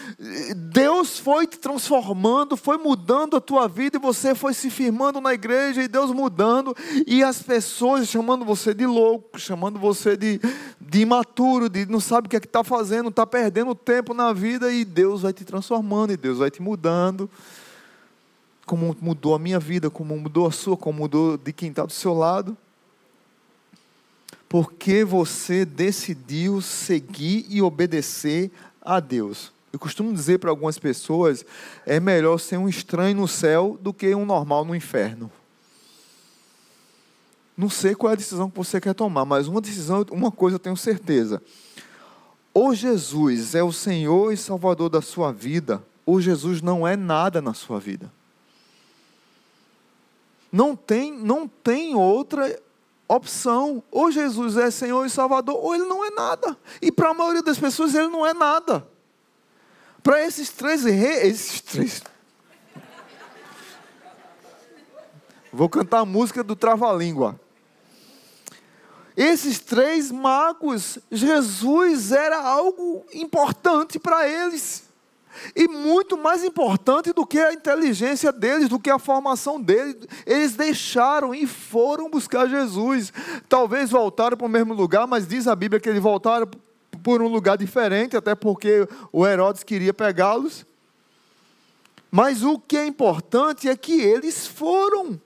Deus 0.56 1.18
foi 1.18 1.46
te 1.46 1.58
transformando, 1.58 2.56
foi 2.56 2.76
mudando 2.76 3.36
a 3.36 3.40
tua 3.40 3.66
vida 3.66 3.96
e 3.96 4.00
você 4.00 4.34
foi 4.34 4.54
se 4.54 4.70
firmando 4.70 5.20
na 5.20 5.34
igreja 5.34 5.82
e 5.82 5.88
Deus 5.88 6.12
mudando 6.12 6.76
e 7.06 7.22
as 7.22 7.42
pessoas 7.42 8.08
chamando 8.08 8.44
você 8.44 8.72
de 8.72 8.86
louco, 8.86 9.38
chamando 9.38 9.78
você 9.78 10.16
de, 10.16 10.40
de 10.80 11.00
imaturo, 11.00 11.68
de 11.68 11.84
não 11.86 12.00
sabe 12.00 12.26
o 12.26 12.30
que 12.30 12.36
é 12.36 12.40
que 12.40 12.46
está 12.46 12.62
fazendo, 12.62 13.08
está 13.08 13.26
perdendo 13.26 13.74
tempo 13.74 14.14
na 14.14 14.32
vida 14.32 14.72
e 14.72 14.84
Deus 14.84 15.22
vai 15.22 15.32
te 15.32 15.44
transformando 15.44 16.12
e 16.12 16.16
Deus 16.16 16.38
vai 16.38 16.50
te 16.50 16.62
mudando. 16.62 17.28
Como 18.64 18.96
mudou 19.00 19.34
a 19.34 19.38
minha 19.38 19.58
vida, 19.58 19.90
como 19.90 20.16
mudou 20.16 20.46
a 20.46 20.52
sua, 20.52 20.76
como 20.76 21.00
mudou 21.00 21.36
de 21.36 21.52
quem 21.52 21.70
está 21.70 21.84
do 21.84 21.92
seu 21.92 22.12
lado. 22.12 22.56
Porque 24.48 25.04
você 25.04 25.64
decidiu 25.64 26.60
seguir 26.62 27.44
e 27.50 27.60
obedecer 27.60 28.50
a 28.88 29.00
Deus. 29.00 29.52
Eu 29.70 29.78
costumo 29.78 30.14
dizer 30.14 30.38
para 30.38 30.48
algumas 30.48 30.78
pessoas: 30.78 31.44
é 31.84 32.00
melhor 32.00 32.38
ser 32.38 32.56
um 32.56 32.66
estranho 32.66 33.16
no 33.16 33.28
céu 33.28 33.78
do 33.82 33.92
que 33.92 34.14
um 34.14 34.24
normal 34.24 34.64
no 34.64 34.74
inferno. 34.74 35.30
Não 37.54 37.68
sei 37.68 37.94
qual 37.94 38.10
é 38.10 38.14
a 38.14 38.16
decisão 38.16 38.48
que 38.48 38.56
você 38.56 38.80
quer 38.80 38.94
tomar, 38.94 39.26
mas 39.26 39.46
uma 39.46 39.60
decisão, 39.60 40.06
uma 40.10 40.30
coisa 40.30 40.54
eu 40.54 40.60
tenho 40.60 40.76
certeza. 40.76 41.42
Ou 42.54 42.74
Jesus 42.74 43.54
é 43.54 43.62
o 43.62 43.72
Senhor 43.72 44.32
e 44.32 44.36
Salvador 44.36 44.88
da 44.88 45.02
sua 45.02 45.32
vida, 45.32 45.82
ou 46.06 46.20
Jesus 46.20 46.62
não 46.62 46.86
é 46.86 46.96
nada 46.96 47.42
na 47.42 47.52
sua 47.52 47.78
vida. 47.78 48.10
Não 50.50 50.74
tem, 50.74 51.12
não 51.12 51.46
tem 51.46 51.94
outra 51.94 52.58
opção. 53.08 53.82
Ou 53.90 54.10
Jesus 54.10 54.56
é 54.56 54.70
Senhor 54.70 55.04
e 55.06 55.10
Salvador, 55.10 55.56
ou 55.56 55.74
ele 55.74 55.86
não 55.86 56.04
é 56.04 56.10
nada. 56.10 56.56
E 56.80 56.92
para 56.92 57.10
a 57.10 57.14
maioria 57.14 57.42
das 57.42 57.58
pessoas 57.58 57.94
ele 57.94 58.08
não 58.08 58.26
é 58.26 58.34
nada. 58.34 58.86
Para 60.02 60.22
esses 60.24 60.50
três 60.50 60.84
reis, 60.84 61.24
esses 61.24 61.60
três. 61.60 62.02
Vou 65.52 65.68
cantar 65.68 66.00
a 66.00 66.04
música 66.04 66.44
do 66.44 66.54
Trava-Língua. 66.54 67.40
Esses 69.16 69.58
três 69.58 70.12
magos, 70.12 70.98
Jesus 71.10 72.12
era 72.12 72.40
algo 72.40 73.04
importante 73.12 73.98
para 73.98 74.28
eles. 74.28 74.87
E 75.54 75.68
muito 75.68 76.16
mais 76.16 76.44
importante 76.44 77.12
do 77.12 77.26
que 77.26 77.38
a 77.38 77.52
inteligência 77.52 78.32
deles, 78.32 78.68
do 78.68 78.78
que 78.78 78.90
a 78.90 78.98
formação 78.98 79.60
deles, 79.60 79.96
eles 80.26 80.54
deixaram 80.54 81.34
e 81.34 81.46
foram 81.46 82.10
buscar 82.10 82.48
Jesus. 82.48 83.12
Talvez 83.48 83.90
voltaram 83.90 84.36
para 84.36 84.46
o 84.46 84.50
mesmo 84.50 84.74
lugar, 84.74 85.06
mas 85.06 85.26
diz 85.26 85.46
a 85.46 85.56
Bíblia 85.56 85.80
que 85.80 85.88
eles 85.88 86.02
voltaram 86.02 86.48
por 87.02 87.22
um 87.22 87.28
lugar 87.28 87.56
diferente, 87.56 88.16
até 88.16 88.34
porque 88.34 88.86
o 89.12 89.26
Herodes 89.26 89.62
queria 89.62 89.94
pegá-los. 89.94 90.66
Mas 92.10 92.42
o 92.42 92.58
que 92.58 92.76
é 92.76 92.86
importante 92.86 93.68
é 93.68 93.76
que 93.76 94.00
eles 94.00 94.46
foram. 94.46 95.20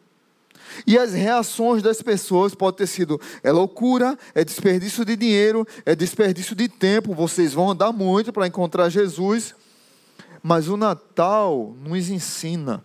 E 0.86 0.98
as 0.98 1.12
reações 1.12 1.82
das 1.82 2.02
pessoas 2.02 2.54
podem 2.54 2.78
ter 2.78 2.86
sido: 2.86 3.20
é 3.42 3.52
loucura, 3.52 4.18
é 4.34 4.44
desperdício 4.44 5.04
de 5.04 5.16
dinheiro, 5.16 5.66
é 5.84 5.94
desperdício 5.94 6.56
de 6.56 6.68
tempo, 6.68 7.14
vocês 7.14 7.52
vão 7.52 7.70
andar 7.70 7.92
muito 7.92 8.32
para 8.32 8.46
encontrar 8.46 8.88
Jesus. 8.88 9.54
Mas 10.42 10.68
o 10.68 10.76
Natal 10.76 11.74
nos 11.80 12.10
ensina 12.10 12.84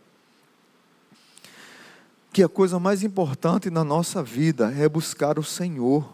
que 2.32 2.44
a 2.44 2.48
coisa 2.48 2.80
mais 2.80 3.02
importante 3.02 3.72
na 3.72 3.84
nossa 3.84 4.22
vida 4.22 4.72
é 4.78 4.88
buscar 4.88 5.40
o 5.40 5.44
Senhor. 5.44 6.08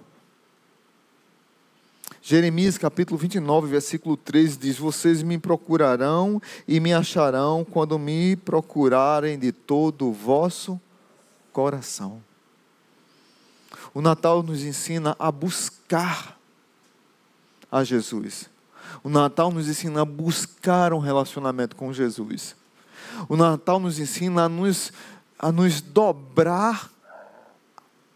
Jeremias 2.22 2.78
capítulo 2.78 3.18
29, 3.18 3.68
versículo 3.68 4.16
3 4.16 4.58
diz: 4.58 4.78
Vocês 4.78 5.22
me 5.22 5.38
procurarão 5.38 6.42
e 6.66 6.80
me 6.80 6.94
acharão 6.94 7.66
quando 7.66 8.00
me 8.00 8.38
procurarem 8.38 9.38
de 9.38 9.52
todo 9.52 10.08
o 10.08 10.14
vosso 10.14 10.80
coração. 11.52 12.24
O 13.94 14.02
Natal 14.02 14.42
nos 14.42 14.64
ensina 14.64 15.18
a 15.20 15.30
buscar 15.30 16.40
a 17.70 17.84
Jesus. 17.84 18.53
O 19.02 19.10
Natal 19.10 19.52
nos 19.52 19.68
ensina 19.68 20.02
a 20.02 20.06
buscar 20.06 20.94
um 20.94 21.00
relacionamento 21.00 21.76
com 21.76 21.94
Jesus. 21.94 22.56
O 23.30 23.36
Natal 23.36 23.80
nos 23.80 24.00
ensina 24.00 24.44
a 24.44 24.50
nos, 24.50 24.92
a 25.40 25.52
nos 25.52 25.82
dobrar 25.82 26.92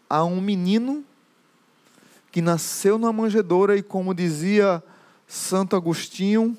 a 0.08 0.24
um 0.24 0.40
menino 0.40 1.04
que 2.30 2.42
nasceu 2.42 2.98
na 2.98 3.12
manjedoura 3.12 3.76
e, 3.76 3.82
como 3.82 4.14
dizia 4.14 4.82
Santo 5.26 5.76
Agostinho, 5.76 6.56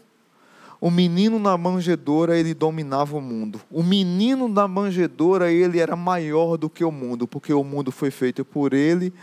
o 0.82 0.90
menino 0.90 1.38
na 1.40 1.58
manjedoura 1.58 2.38
ele 2.38 2.54
dominava 2.54 3.18
o 3.18 3.22
mundo. 3.22 3.62
O 3.70 3.84
menino 3.84 4.48
na 4.48 4.68
manjedoura 4.68 5.52
ele 5.52 5.80
era 5.80 5.96
maior 5.96 6.58
do 6.58 6.70
que 6.70 6.84
o 6.84 6.92
mundo, 6.92 7.28
porque 7.28 7.54
o 7.54 7.64
mundo 7.64 7.92
foi 7.92 8.12
feito 8.12 8.46
por 8.46 8.74
ele, 8.74 9.14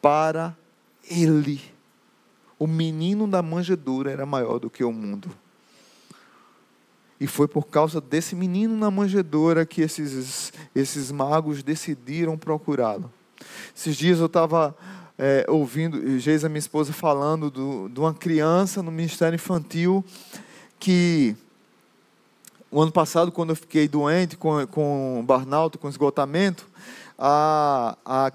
para 0.00 0.56
ele 1.10 1.75
o 2.58 2.66
menino 2.66 3.26
da 3.26 3.42
manjedoura 3.42 4.10
era 4.10 4.24
maior 4.24 4.58
do 4.58 4.70
que 4.70 4.84
o 4.84 4.92
mundo. 4.92 5.30
E 7.18 7.26
foi 7.26 7.48
por 7.48 7.66
causa 7.66 8.00
desse 8.00 8.34
menino 8.34 8.76
na 8.76 8.90
manjedoura 8.90 9.64
que 9.64 9.80
esses, 9.80 10.52
esses 10.74 11.10
magos 11.10 11.62
decidiram 11.62 12.36
procurá-lo. 12.36 13.10
Esses 13.74 13.96
dias 13.96 14.18
eu 14.18 14.26
estava 14.26 14.76
é, 15.18 15.46
ouvindo, 15.48 16.18
Geisa, 16.18 16.48
minha 16.48 16.58
esposa, 16.58 16.92
falando 16.92 17.50
do, 17.50 17.88
de 17.88 17.98
uma 17.98 18.12
criança 18.12 18.82
no 18.82 18.90
Ministério 18.90 19.34
Infantil 19.34 20.04
que 20.78 21.34
o 22.70 22.82
ano 22.82 22.92
passado, 22.92 23.32
quando 23.32 23.50
eu 23.50 23.56
fiquei 23.56 23.88
doente 23.88 24.36
com, 24.36 24.66
com 24.66 25.24
burnout, 25.26 25.78
com 25.78 25.88
esgotamento, 25.88 26.66
a, 27.18 27.96
a, 28.04 28.32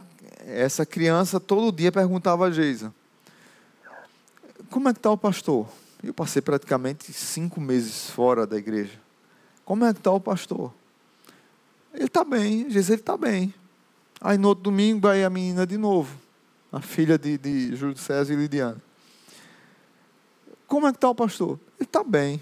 essa 0.47 0.85
criança 0.85 1.39
todo 1.39 1.71
dia 1.71 1.91
perguntava 1.91 2.45
a 2.45 2.51
Geisa, 2.51 2.91
como 4.71 4.87
é 4.87 4.93
que 4.93 4.99
está 4.99 5.11
o 5.11 5.17
pastor? 5.17 5.67
Eu 6.01 6.13
passei 6.13 6.41
praticamente 6.41 7.11
cinco 7.11 7.59
meses 7.59 8.09
fora 8.09 8.47
da 8.47 8.57
igreja. 8.57 8.97
Como 9.65 9.83
é 9.85 9.93
que 9.93 9.99
está 9.99 10.11
o 10.11 10.19
pastor? 10.19 10.73
Ele 11.93 12.05
está 12.05 12.23
bem, 12.23 12.69
Jesus 12.69 12.89
ele 12.89 13.01
está 13.01 13.17
bem. 13.17 13.53
Aí 14.19 14.37
no 14.37 14.47
outro 14.47 14.63
domingo, 14.63 15.07
aí 15.07 15.25
a 15.25 15.29
menina 15.29 15.67
de 15.67 15.77
novo, 15.77 16.15
a 16.71 16.79
filha 16.79 17.17
de, 17.17 17.37
de 17.37 17.75
Júlio 17.75 17.97
César 17.97 18.33
e 18.33 18.35
Lidiana. 18.37 18.81
Como 20.67 20.87
é 20.87 20.91
que 20.91 20.97
está 20.97 21.09
o 21.09 21.15
pastor? 21.15 21.59
Ele 21.77 21.85
está 21.85 22.01
bem. 22.01 22.41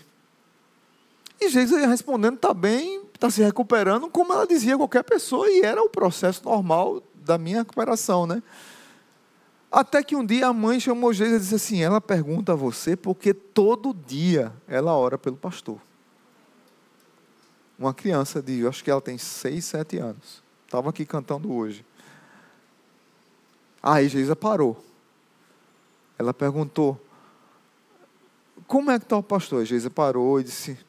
E 1.42 1.50
Jesus 1.50 1.84
respondendo, 1.88 2.36
está 2.36 2.54
bem, 2.54 3.02
está 3.14 3.30
se 3.32 3.42
recuperando, 3.42 4.08
como 4.08 4.34
ela 4.34 4.46
dizia 4.46 4.78
qualquer 4.78 5.04
pessoa, 5.04 5.50
e 5.50 5.62
era 5.62 5.82
o 5.82 5.90
processo 5.90 6.44
normal 6.46 7.02
da 7.16 7.40
minha 7.40 7.60
recuperação, 7.60 8.28
né? 8.28 8.44
Até 9.72 10.02
que 10.02 10.16
um 10.16 10.26
dia 10.26 10.48
a 10.48 10.54
mãe 10.54 10.80
chamou 10.80 11.14
Jesus 11.14 11.36
e 11.36 11.40
disse 11.40 11.56
assim: 11.56 11.84
Ela 11.84 12.02
pergunta 12.02 12.54
a 12.54 12.56
você 12.56 12.96
porque 12.96 13.34
todo 13.34 13.94
dia 13.94 14.52
ela 14.68 14.94
ora 14.94 15.18
pelo 15.18 15.38
pastor. 15.38 15.80
Uma 17.78 17.94
criança 17.94 18.42
de, 18.42 18.66
acho 18.68 18.84
que 18.84 18.90
ela 18.90 19.02
tem 19.02 19.18
seis, 19.18 19.66
sete 19.66 19.98
anos. 19.98 20.44
Estava 20.66 20.90
aqui 20.90 21.06
cantando 21.06 21.54
hoje. 21.54 21.86
Aí 23.82 24.10
Jesus 24.10 24.38
parou. 24.38 24.84
Ela 26.18 26.34
perguntou: 26.34 27.00
Como 28.68 28.90
é 28.90 28.98
que 28.98 29.06
está 29.06 29.18
o 29.18 29.24
pastor? 29.24 29.64
Jesus 29.66 29.94
parou 29.94 30.40
e 30.40 30.44
disse: 30.44 30.80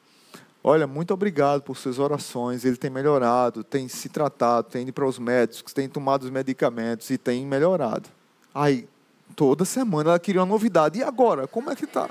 Olha, 0.65 0.87
muito 0.87 1.13
obrigado 1.13 1.63
por 1.63 1.77
suas 1.77 1.99
orações. 1.99 2.65
Ele 2.65 2.79
tem 2.79 2.91
melhorado, 2.91 3.63
tem 3.63 3.89
se 3.89 4.09
tratado, 4.09 4.71
tem 4.71 4.83
ido 4.83 4.93
para 4.93 5.07
os 5.07 5.19
médicos, 5.19 5.75
tem 5.75 5.87
tomado 5.87 6.23
os 6.23 6.31
medicamentos 6.31 7.11
e 7.11 7.19
tem 7.19 7.47
melhorado. 7.47 8.09
Aí, 8.55 8.89
toda 9.37 9.65
semana 9.65 10.11
ela 10.11 10.19
queria 10.19 10.41
uma 10.41 10.47
novidade. 10.47 10.99
E 10.99 11.03
agora? 11.03 11.47
Como 11.47 11.71
é 11.71 11.77
que 11.77 11.87
tá? 11.87 12.11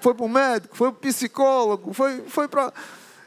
Foi 0.00 0.14
para 0.14 0.26
o 0.26 0.28
médico? 0.28 0.76
Foi 0.76 0.90
para 0.90 0.98
o 0.98 1.00
psicólogo? 1.00 1.92
Foi, 1.92 2.22
foi 2.28 2.48
para. 2.48 2.72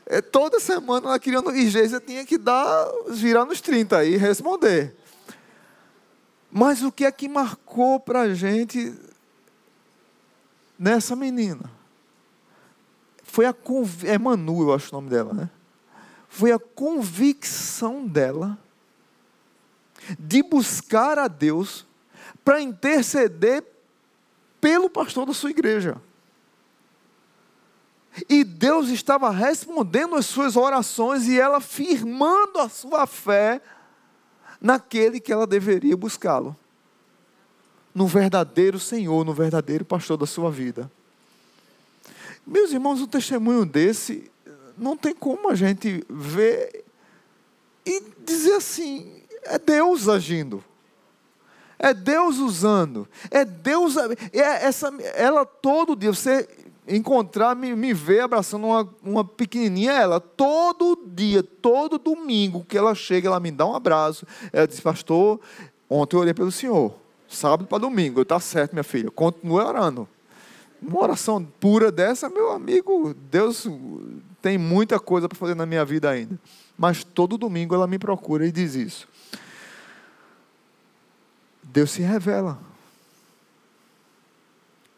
É, 0.05 0.21
toda 0.21 0.59
semana 0.59 1.07
ela 1.07 1.19
queria. 1.19 1.39
E 1.55 1.67
Geisa 1.69 1.99
tinha 1.99 2.25
que 2.25 2.37
dar, 2.37 2.87
virar 3.09 3.45
nos 3.45 3.61
30 3.61 4.03
e 4.05 4.17
responder. 4.17 4.95
Mas 6.51 6.83
o 6.83 6.91
que 6.91 7.05
é 7.05 7.11
que 7.11 7.27
marcou 7.27 7.99
para 7.99 8.21
a 8.21 8.33
gente 8.33 8.93
nessa 10.77 11.15
menina? 11.15 11.71
Foi 13.23 13.45
a. 13.45 13.55
É 14.03 14.17
Manu, 14.17 14.61
eu 14.61 14.73
acho 14.75 14.89
o 14.89 14.95
nome 14.95 15.09
dela, 15.09 15.33
né? 15.33 15.49
Foi 16.29 16.51
a 16.51 16.59
convicção 16.59 18.05
dela 18.05 18.55
de 20.19 20.43
buscar 20.43 21.17
a 21.17 21.27
Deus 21.27 21.86
para 22.43 22.61
interceder 22.61 23.63
pelo 24.59 24.89
pastor 24.89 25.25
da 25.25 25.33
sua 25.33 25.49
igreja. 25.49 26.01
E 28.29 28.43
Deus 28.43 28.89
estava 28.89 29.29
respondendo 29.29 30.15
as 30.15 30.25
suas 30.25 30.55
orações 30.55 31.27
e 31.27 31.39
ela 31.39 31.61
firmando 31.61 32.59
a 32.59 32.67
sua 32.67 33.05
fé 33.05 33.61
naquele 34.59 35.19
que 35.19 35.31
ela 35.31 35.45
deveria 35.45 35.95
buscá-lo. 35.95 36.55
No 37.93 38.07
verdadeiro 38.07 38.79
Senhor, 38.79 39.23
no 39.23 39.33
verdadeiro 39.33 39.85
pastor 39.85 40.17
da 40.17 40.25
sua 40.25 40.49
vida. 40.49 40.91
Meus 42.45 42.71
irmãos, 42.71 43.01
um 43.01 43.07
testemunho 43.07 43.65
desse 43.65 44.31
não 44.77 44.95
tem 44.95 45.13
como 45.13 45.49
a 45.49 45.55
gente 45.55 46.03
ver 46.09 46.85
e 47.85 48.03
dizer 48.25 48.53
assim: 48.53 49.21
é 49.43 49.57
Deus 49.57 50.07
agindo. 50.07 50.63
É 51.79 51.93
Deus 51.93 52.37
usando. 52.37 53.07
É 53.29 53.45
Deus. 53.45 53.95
É 53.97 54.65
essa, 54.65 54.89
ela 55.15 55.45
todo 55.45 55.95
dia, 55.95 56.11
você 56.11 56.47
encontrar, 56.87 57.55
me, 57.55 57.75
me 57.75 57.93
ver 57.93 58.21
abraçando 58.21 58.67
uma, 58.67 58.89
uma 59.03 59.23
pequenininha, 59.25 59.91
ela, 59.91 60.19
todo 60.19 60.97
dia, 61.05 61.43
todo 61.43 61.97
domingo 61.97 62.63
que 62.63 62.77
ela 62.77 62.95
chega, 62.95 63.27
ela 63.27 63.39
me 63.39 63.51
dá 63.51 63.65
um 63.65 63.75
abraço. 63.75 64.25
Ela 64.53 64.67
diz, 64.67 64.79
pastor, 64.79 65.39
ontem 65.89 66.15
eu 66.15 66.21
orei 66.21 66.33
pelo 66.33 66.51
senhor. 66.51 66.93
Sábado 67.27 67.67
para 67.67 67.79
domingo, 67.79 68.21
está 68.21 68.39
certo, 68.39 68.71
minha 68.71 68.83
filha. 68.83 69.11
Continue 69.11 69.61
orando. 69.61 70.07
Uma 70.81 71.03
oração 71.03 71.45
pura 71.59 71.91
dessa, 71.91 72.29
meu 72.29 72.51
amigo, 72.51 73.13
Deus 73.29 73.67
tem 74.41 74.57
muita 74.57 74.99
coisa 74.99 75.27
para 75.27 75.37
fazer 75.37 75.55
na 75.55 75.65
minha 75.65 75.83
vida 75.83 76.09
ainda. 76.09 76.39
Mas 76.77 77.03
todo 77.03 77.37
domingo 77.37 77.75
ela 77.75 77.87
me 77.87 77.97
procura 77.97 78.45
e 78.47 78.51
diz 78.51 78.75
isso. 78.75 79.07
Deus 81.71 81.91
se 81.91 82.01
revela. 82.01 82.59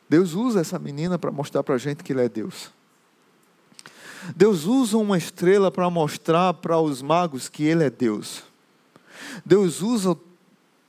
Deus 0.10 0.34
usa 0.34 0.62
essa 0.62 0.80
menina 0.80 1.20
para 1.20 1.32
mostrar 1.32 1.64
para 1.64 1.76
a 1.76 1.78
gente 1.78 2.04
que 2.04 2.14
Ele 2.14 2.24
é 2.24 2.30
Deus. 2.30 2.72
Deus 4.36 4.66
usa 4.66 4.98
uma 4.98 5.18
estrela 5.18 5.72
para 5.72 5.90
mostrar 5.90 6.54
para 6.56 6.80
os 6.80 7.02
magos 7.02 7.48
que 7.48 7.64
Ele 7.64 7.84
é 7.84 7.90
Deus. 7.90 8.44
Deus 9.46 9.82
usa 9.82 10.18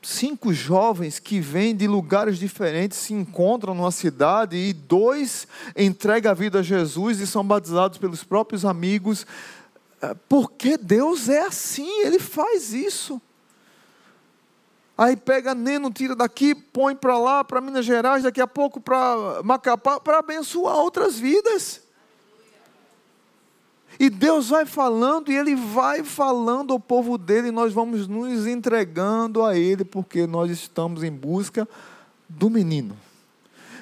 cinco 0.02 0.52
jovens 0.52 1.18
que 1.18 1.40
vêm 1.40 1.76
de 1.76 1.86
lugares 1.86 2.38
diferentes, 2.38 2.98
se 2.98 3.12
encontram 3.12 3.74
numa 3.74 3.90
cidade 3.90 4.56
e 4.56 4.72
dois 4.72 5.46
entregam 5.76 6.32
a 6.32 6.34
vida 6.34 6.60
a 6.60 6.62
Jesus 6.62 7.20
e 7.20 7.26
são 7.26 7.44
batizados 7.44 7.98
pelos 7.98 8.24
próprios 8.24 8.64
amigos. 8.64 9.26
É, 10.00 10.14
porque 10.28 10.78
Deus 10.78 11.28
é 11.28 11.42
assim, 11.42 12.04
Ele 12.04 12.18
faz 12.18 12.72
isso. 12.72 13.20
Aí 15.00 15.16
pega 15.16 15.54
Neno, 15.54 15.90
tira 15.90 16.14
daqui, 16.14 16.54
põe 16.54 16.94
para 16.94 17.18
lá, 17.18 17.42
para 17.42 17.58
Minas 17.58 17.86
Gerais, 17.86 18.22
daqui 18.22 18.38
a 18.38 18.46
pouco 18.46 18.78
para 18.78 19.42
Macapá, 19.42 19.98
para 19.98 20.18
abençoar 20.18 20.76
outras 20.76 21.18
vidas. 21.18 21.80
E 23.98 24.10
Deus 24.10 24.50
vai 24.50 24.66
falando 24.66 25.32
e 25.32 25.36
Ele 25.38 25.56
vai 25.56 26.04
falando 26.04 26.74
ao 26.74 26.78
povo 26.78 27.16
dele, 27.16 27.48
e 27.48 27.50
nós 27.50 27.72
vamos 27.72 28.06
nos 28.06 28.46
entregando 28.46 29.42
a 29.42 29.56
Ele, 29.56 29.86
porque 29.86 30.26
nós 30.26 30.50
estamos 30.50 31.02
em 31.02 31.10
busca 31.10 31.66
do 32.28 32.50
menino. 32.50 32.94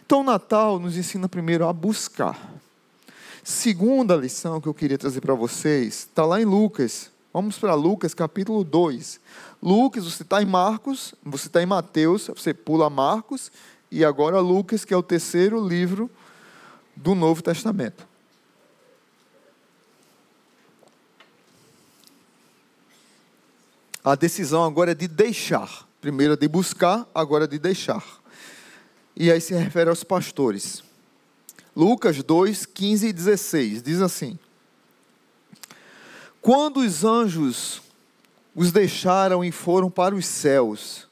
Então 0.06 0.20
o 0.20 0.24
Natal 0.24 0.78
nos 0.78 0.96
ensina 0.96 1.28
primeiro 1.28 1.66
a 1.66 1.72
buscar. 1.72 2.38
Segunda 3.42 4.14
lição 4.14 4.60
que 4.60 4.68
eu 4.68 4.74
queria 4.74 4.96
trazer 4.96 5.20
para 5.20 5.34
vocês, 5.34 5.94
está 5.94 6.24
lá 6.24 6.40
em 6.40 6.44
Lucas. 6.44 7.10
Vamos 7.32 7.58
para 7.58 7.74
Lucas 7.74 8.14
capítulo 8.14 8.62
2. 8.62 9.20
Lucas, 9.60 10.04
você 10.04 10.22
está 10.22 10.40
em 10.40 10.46
Marcos, 10.46 11.14
você 11.22 11.48
está 11.48 11.62
em 11.62 11.66
Mateus, 11.66 12.28
você 12.28 12.54
pula 12.54 12.88
Marcos, 12.88 13.50
e 13.90 14.04
agora 14.04 14.40
Lucas, 14.40 14.84
que 14.84 14.94
é 14.94 14.96
o 14.96 15.02
terceiro 15.02 15.66
livro 15.66 16.10
do 16.94 17.14
Novo 17.14 17.42
Testamento. 17.42 18.06
A 24.04 24.14
decisão 24.14 24.64
agora 24.64 24.92
é 24.92 24.94
de 24.94 25.08
deixar. 25.08 25.86
Primeiro 26.00 26.34
é 26.34 26.36
de 26.36 26.48
buscar, 26.48 27.06
agora 27.14 27.44
é 27.44 27.46
de 27.48 27.58
deixar. 27.58 28.04
E 29.16 29.30
aí 29.32 29.40
se 29.40 29.54
refere 29.54 29.90
aos 29.90 30.04
pastores. 30.04 30.82
Lucas 31.74 32.22
2, 32.22 32.66
15 32.66 33.08
e 33.08 33.12
16 33.12 33.82
diz 33.82 34.00
assim: 34.00 34.38
Quando 36.40 36.78
os 36.78 37.04
anjos 37.04 37.82
os 38.58 38.72
deixaram 38.72 39.44
e 39.44 39.52
foram 39.52 39.88
para 39.88 40.16
os 40.16 40.26
céus. 40.26 41.06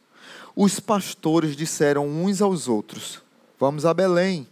Os 0.57 0.81
pastores 0.81 1.55
disseram 1.55 2.09
uns 2.09 2.43
aos 2.43 2.67
outros: 2.67 3.23
Vamos 3.57 3.87
a 3.87 3.95
Belém 3.95 4.49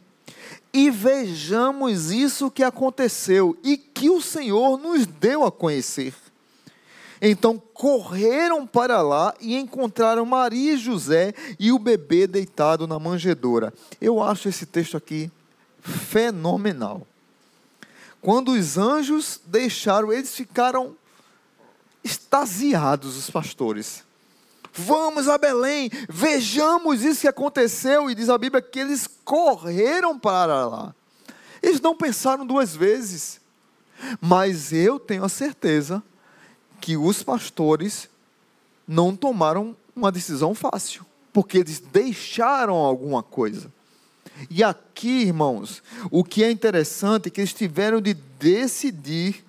e 0.72 0.90
vejamos 0.90 2.12
isso 2.12 2.48
que 2.52 2.62
aconteceu 2.62 3.58
e 3.64 3.76
que 3.76 4.08
o 4.08 4.22
Senhor 4.22 4.78
nos 4.78 5.06
deu 5.06 5.44
a 5.44 5.50
conhecer. 5.50 6.14
Então 7.20 7.60
correram 7.72 8.64
para 8.64 9.02
lá 9.02 9.34
e 9.40 9.56
encontraram 9.56 10.24
Maria 10.24 10.74
e 10.74 10.78
José 10.78 11.34
e 11.58 11.72
o 11.72 11.80
bebê 11.80 12.28
deitado 12.28 12.86
na 12.86 13.00
manjedoura. 13.00 13.74
Eu 14.00 14.22
acho 14.22 14.48
esse 14.48 14.66
texto 14.66 14.96
aqui 14.96 15.32
fenomenal. 15.80 17.04
Quando 18.22 18.52
os 18.52 18.78
anjos 18.78 19.40
deixaram, 19.46 20.12
eles 20.12 20.32
ficaram 20.34 20.94
extasiados 22.04 23.16
os 23.16 23.30
pastores. 23.30 24.04
Vamos 24.72 25.28
a 25.28 25.38
Belém, 25.38 25.90
vejamos 26.08 27.02
isso 27.02 27.22
que 27.22 27.28
aconteceu. 27.28 28.10
E 28.10 28.14
diz 28.14 28.28
a 28.28 28.36
Bíblia 28.36 28.60
que 28.60 28.78
eles 28.78 29.08
correram 29.24 30.18
para 30.18 30.66
lá. 30.66 30.94
Eles 31.62 31.80
não 31.80 31.96
pensaram 31.96 32.46
duas 32.46 32.76
vezes. 32.76 33.40
Mas 34.20 34.72
eu 34.72 34.98
tenho 34.98 35.24
a 35.24 35.28
certeza 35.28 36.02
que 36.80 36.96
os 36.96 37.22
pastores 37.22 38.08
não 38.86 39.16
tomaram 39.16 39.74
uma 39.96 40.12
decisão 40.12 40.54
fácil, 40.54 41.06
porque 41.32 41.58
eles 41.58 41.78
deixaram 41.78 42.74
alguma 42.74 43.22
coisa. 43.22 43.72
E 44.50 44.62
aqui, 44.62 45.22
irmãos, 45.22 45.82
o 46.10 46.24
que 46.24 46.42
é 46.42 46.50
interessante 46.50 47.28
é 47.28 47.30
que 47.30 47.40
eles 47.40 47.54
tiveram 47.54 48.00
de 48.00 48.12
decidir 48.12 49.44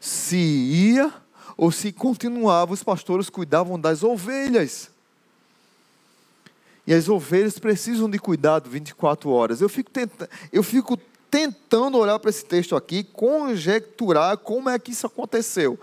se 0.00 0.36
ia 0.36 1.12
ou 1.56 1.70
se 1.70 1.92
continuava, 1.92 2.72
os 2.72 2.82
pastores 2.82 3.30
cuidavam 3.30 3.78
das 3.78 4.02
ovelhas. 4.02 4.90
E 6.86 6.92
as 6.92 7.08
ovelhas 7.08 7.58
precisam 7.58 8.10
de 8.10 8.18
cuidado 8.18 8.68
24 8.68 9.30
horas. 9.30 9.60
Eu 9.60 9.68
fico, 9.68 9.90
tenta, 9.90 10.28
eu 10.52 10.62
fico 10.62 10.98
tentando 11.30 11.98
olhar 11.98 12.18
para 12.18 12.30
esse 12.30 12.44
texto 12.44 12.76
aqui, 12.76 13.02
conjecturar 13.02 14.36
como 14.38 14.68
é 14.68 14.78
que 14.78 14.92
isso 14.92 15.06
aconteceu. 15.06 15.78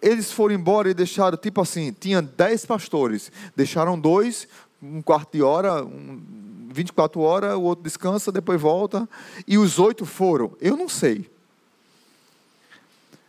Eles 0.00 0.30
foram 0.30 0.54
embora 0.54 0.90
e 0.90 0.94
deixaram, 0.94 1.36
tipo 1.36 1.60
assim, 1.60 1.92
tinha 1.92 2.22
10 2.22 2.66
pastores, 2.66 3.32
deixaram 3.56 3.98
dois, 3.98 4.46
um 4.82 5.02
quarto 5.02 5.32
de 5.32 5.42
hora, 5.42 5.84
um, 5.84 6.22
24 6.70 7.20
horas, 7.20 7.54
o 7.54 7.62
outro 7.62 7.82
descansa, 7.82 8.30
depois 8.30 8.60
volta, 8.60 9.08
e 9.46 9.58
os 9.58 9.78
oito 9.78 10.06
foram. 10.06 10.52
Eu 10.60 10.76
não 10.76 10.88
sei. 10.88 11.30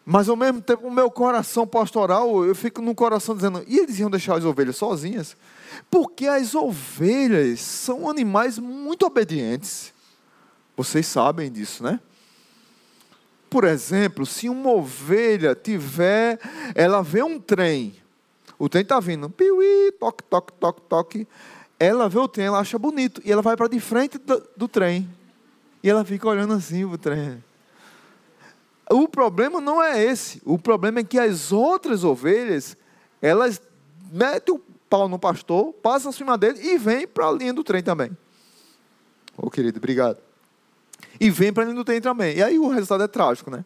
Mas 0.06 0.28
ao 0.28 0.36
mesmo 0.36 0.62
tempo, 0.62 0.88
o 0.88 0.92
meu 0.92 1.10
coração 1.10 1.66
pastoral, 1.66 2.44
eu 2.46 2.54
fico 2.54 2.82
no 2.82 2.94
coração 2.94 3.36
dizendo, 3.36 3.64
e 3.68 3.80
eles 3.80 4.00
iam 4.00 4.10
deixar 4.10 4.38
as 4.38 4.44
ovelhas 4.44 4.76
sozinhas? 4.76 5.38
Porque 5.90 6.28
as 6.28 6.54
ovelhas 6.56 7.62
são 7.62 8.10
animais 8.10 8.60
muito 8.60 9.06
obedientes. 9.06 9.94
Vocês 10.76 11.08
sabem 11.08 11.52
disso, 11.52 11.84
né? 11.84 12.00
Por 13.50 13.64
exemplo, 13.64 14.26
se 14.26 14.50
uma 14.50 14.72
ovelha 14.72 15.56
tiver, 15.56 16.40
ela 16.76 17.02
vê 17.02 17.24
um 17.24 17.40
trem, 17.40 17.96
o 18.58 18.68
trem 18.68 18.82
está 18.82 19.00
vindo, 19.00 19.30
piuí, 19.30 19.92
toque, 20.00 20.24
toque, 20.24 20.54
toque, 20.54 20.82
toque. 20.82 21.28
Ela 21.80 22.08
vê 22.10 22.18
o 22.18 22.28
trem, 22.28 22.48
ela 22.48 22.60
acha 22.60 22.80
bonito, 22.80 23.22
e 23.24 23.32
ela 23.32 23.42
vai 23.42 23.56
para 23.56 23.68
de 23.68 23.80
frente 23.80 24.18
do, 24.18 24.42
do 24.56 24.68
trem. 24.68 25.08
E 25.84 25.90
ela 25.90 26.06
fica 26.06 26.28
olhando 26.28 26.54
assim 26.54 26.86
o 26.86 26.98
trem. 26.98 27.44
O 28.90 29.08
problema 29.08 29.62
não 29.62 29.82
é 29.82 30.04
esse. 30.04 30.42
O 30.46 30.58
problema 30.58 31.00
é 31.00 31.04
que 31.04 31.18
as 31.18 31.52
outras 31.52 32.04
ovelhas, 32.04 32.78
elas 33.22 33.62
metem 34.12 34.56
o 34.56 34.62
pau 34.90 35.08
no 35.08 35.18
pastor, 35.18 35.74
passam 35.74 36.10
acima 36.10 36.38
dele 36.38 36.60
e 36.62 36.78
vêm 36.78 37.08
para 37.08 37.28
a 37.28 37.32
linha 37.32 37.54
do 37.54 37.64
trem 37.64 37.82
também. 37.82 38.12
Ô 39.38 39.48
oh, 39.48 39.50
querido, 39.50 39.78
obrigado. 39.78 40.18
E 41.20 41.30
vem 41.30 41.52
para 41.52 41.64
a 41.64 41.66
linha 41.66 41.78
do 41.78 41.86
trem 41.86 42.02
também. 42.02 42.38
E 42.38 42.44
aí 42.44 42.60
o 42.60 42.70
resultado 42.70 43.04
é 43.04 43.08
trágico, 43.08 43.50
né? 43.50 43.66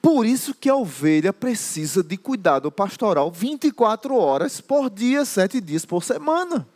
Por 0.00 0.24
isso 0.24 0.54
que 0.54 0.70
a 0.70 0.76
ovelha 0.76 1.32
precisa 1.32 2.02
de 2.02 2.16
cuidado 2.16 2.70
pastoral 2.70 3.30
24 3.30 4.14
horas 4.14 4.60
por 4.60 4.88
dia, 4.88 5.24
sete 5.24 5.60
dias 5.60 5.84
por 5.84 6.04
semana. 6.04 6.66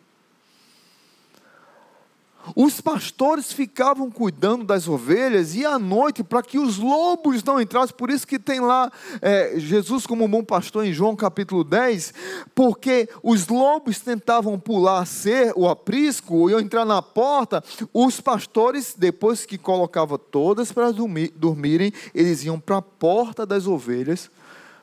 Os 2.56 2.80
pastores 2.80 3.52
ficavam 3.52 4.10
cuidando 4.10 4.64
das 4.64 4.88
ovelhas 4.88 5.54
e 5.54 5.64
à 5.64 5.78
noite 5.78 6.24
para 6.24 6.42
que 6.42 6.58
os 6.58 6.78
lobos 6.78 7.44
não 7.44 7.60
entrassem. 7.60 7.94
Por 7.94 8.10
isso 8.10 8.26
que 8.26 8.38
tem 8.38 8.60
lá 8.60 8.90
é, 9.20 9.54
Jesus 9.56 10.06
como 10.06 10.26
bom 10.26 10.42
pastor 10.42 10.84
em 10.84 10.92
João 10.92 11.14
capítulo 11.14 11.62
10, 11.62 12.14
porque 12.54 13.08
os 13.22 13.46
lobos 13.46 14.00
tentavam 14.00 14.58
pular 14.58 15.06
ser 15.06 15.52
o 15.54 15.68
aprisco 15.68 16.34
ou 16.34 16.60
entrar 16.60 16.84
na 16.84 17.02
porta. 17.02 17.62
Os 17.92 18.20
pastores, 18.20 18.94
depois 18.96 19.44
que 19.44 19.58
colocavam 19.58 20.18
todas 20.18 20.72
para 20.72 20.90
dormir, 20.92 21.32
dormirem, 21.36 21.92
eles 22.14 22.44
iam 22.44 22.58
para 22.58 22.78
a 22.78 22.82
porta 22.82 23.44
das 23.44 23.66
ovelhas 23.66 24.30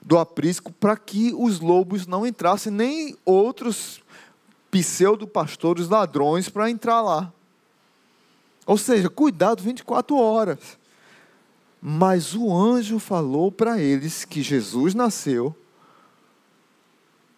do 0.02 0.18
aprisco 0.18 0.72
para 0.72 0.96
que 0.96 1.34
os 1.38 1.60
lobos 1.60 2.08
não 2.08 2.26
entrassem, 2.26 2.72
nem 2.72 3.18
outros 3.26 4.02
pseudo-pastores 4.72 5.90
ladrões 5.90 6.48
para 6.50 6.70
entrar 6.70 7.02
lá. 7.02 7.34
Ou 8.68 8.78
seja, 8.78 9.10
cuidado 9.10 9.64
24 9.64 10.18
horas. 10.18 10.60
Mas 11.82 12.36
o 12.36 12.54
anjo 12.54 13.00
falou 13.00 13.50
para 13.50 13.80
eles 13.80 14.26
que 14.26 14.44
Jesus 14.44 14.94
nasceu. 14.94 15.56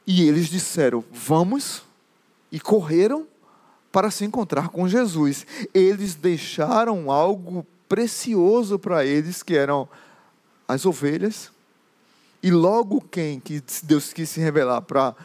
E 0.08 0.28
eles 0.28 0.48
disseram: 0.48 1.04
Vamos. 1.14 1.84
E 2.52 2.60
correram 2.60 3.28
para 3.92 4.10
se 4.10 4.26
encontrar 4.26 4.70
com 4.70 4.90
Jesus. 4.90 5.46
Eles 5.72 6.16
deixaram 6.16 7.12
algo 7.12 7.64
precioso 7.88 8.80
para 8.80 9.06
eles, 9.06 9.44
que 9.44 9.56
eram 9.56 9.88
as 10.68 10.84
ovelhas. 10.84 11.52
E 12.42 12.50
logo 12.50 13.02
quem 13.02 13.40
que 13.40 13.62
Deus 13.84 14.12
quis 14.12 14.30
se 14.30 14.40
revelar 14.40 14.82
para 14.82 15.16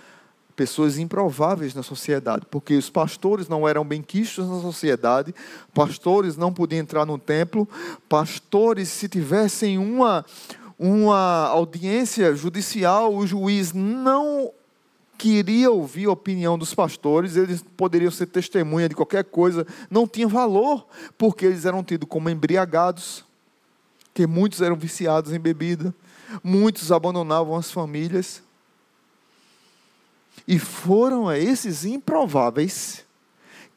pessoas 0.56 0.98
improváveis 0.98 1.74
na 1.74 1.82
sociedade, 1.82 2.46
porque 2.50 2.74
os 2.76 2.88
pastores 2.88 3.48
não 3.48 3.66
eram 3.66 3.84
bem 3.84 4.02
quistos 4.02 4.48
na 4.48 4.60
sociedade, 4.60 5.34
pastores 5.72 6.36
não 6.36 6.52
podiam 6.52 6.80
entrar 6.80 7.04
no 7.04 7.18
templo, 7.18 7.68
pastores, 8.08 8.88
se 8.88 9.08
tivessem 9.08 9.78
uma, 9.78 10.24
uma 10.78 11.48
audiência 11.48 12.34
judicial, 12.36 13.14
o 13.14 13.26
juiz 13.26 13.72
não 13.72 14.52
queria 15.18 15.70
ouvir 15.70 16.06
a 16.06 16.12
opinião 16.12 16.58
dos 16.58 16.74
pastores, 16.74 17.36
eles 17.36 17.64
poderiam 17.76 18.10
ser 18.10 18.26
testemunha 18.26 18.88
de 18.88 18.94
qualquer 18.94 19.24
coisa, 19.24 19.66
não 19.90 20.06
tinha 20.06 20.28
valor, 20.28 20.86
porque 21.16 21.46
eles 21.46 21.64
eram 21.64 21.82
tidos 21.82 22.08
como 22.08 22.30
embriagados, 22.30 23.24
que 24.12 24.26
muitos 24.26 24.60
eram 24.60 24.76
viciados 24.76 25.32
em 25.32 25.40
bebida, 25.40 25.94
muitos 26.42 26.92
abandonavam 26.92 27.56
as 27.56 27.70
famílias. 27.70 28.42
E 30.46 30.58
foram 30.58 31.28
a 31.28 31.38
esses 31.38 31.84
improváveis 31.84 33.04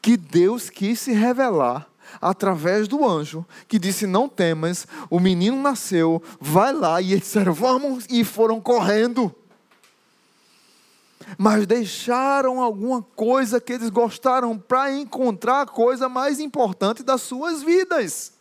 que 0.02 0.16
Deus 0.16 0.68
quis 0.68 1.00
se 1.00 1.12
revelar 1.12 1.88
através 2.20 2.88
do 2.88 3.06
anjo, 3.06 3.44
que 3.66 3.78
disse: 3.78 4.06
Não 4.06 4.28
temas, 4.28 4.86
o 5.10 5.18
menino 5.18 5.60
nasceu, 5.60 6.22
vai 6.40 6.72
lá. 6.72 7.00
E 7.00 7.12
eles 7.12 7.24
disseram: 7.24 7.52
Vamos, 7.52 8.06
e 8.08 8.24
foram 8.24 8.60
correndo. 8.60 9.34
Mas 11.36 11.66
deixaram 11.66 12.62
alguma 12.62 13.02
coisa 13.02 13.60
que 13.60 13.74
eles 13.74 13.90
gostaram 13.90 14.56
para 14.56 14.92
encontrar 14.92 15.62
a 15.62 15.66
coisa 15.66 16.08
mais 16.08 16.40
importante 16.40 17.02
das 17.02 17.20
suas 17.20 17.62
vidas. 17.62 18.32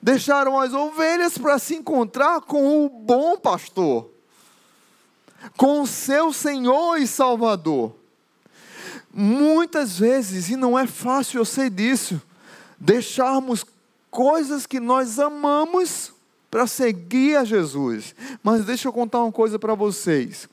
Deixaram 0.00 0.58
as 0.58 0.72
ovelhas 0.72 1.36
para 1.36 1.58
se 1.58 1.74
encontrar 1.74 2.40
com 2.40 2.84
o 2.84 2.88
bom 2.88 3.36
pastor 3.36 4.15
com 5.56 5.82
o 5.82 5.86
seu 5.86 6.32
Senhor 6.32 6.96
e 6.96 7.06
Salvador. 7.06 7.94
Muitas 9.12 9.98
vezes, 9.98 10.50
e 10.50 10.56
não 10.56 10.78
é 10.78 10.86
fácil, 10.86 11.38
eu 11.38 11.44
sei 11.44 11.70
disso, 11.70 12.20
deixarmos 12.78 13.64
coisas 14.10 14.66
que 14.66 14.78
nós 14.78 15.18
amamos 15.18 16.12
para 16.50 16.66
seguir 16.66 17.36
a 17.36 17.44
Jesus. 17.44 18.14
Mas 18.42 18.64
deixa 18.64 18.88
eu 18.88 18.92
contar 18.92 19.22
uma 19.22 19.32
coisa 19.32 19.58
para 19.58 19.74
vocês. 19.74 20.48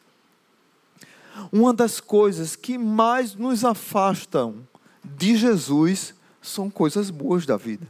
Uma 1.52 1.74
das 1.74 2.00
coisas 2.00 2.56
que 2.56 2.78
mais 2.78 3.36
nos 3.36 3.66
afastam 3.66 4.68
de 5.04 5.36
Jesus 5.36 6.14
são 6.42 6.70
coisas 6.70 7.10
boas 7.10 7.46
da 7.46 7.58
vida. 7.58 7.88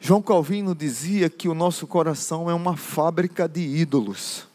João 0.00 0.22
Calvino 0.22 0.74
dizia 0.74 1.28
que 1.28 1.48
o 1.48 1.54
nosso 1.54 1.86
coração 1.86 2.48
é 2.48 2.54
uma 2.54 2.76
fábrica 2.76 3.48
de 3.48 3.60
ídolos. 3.60 4.46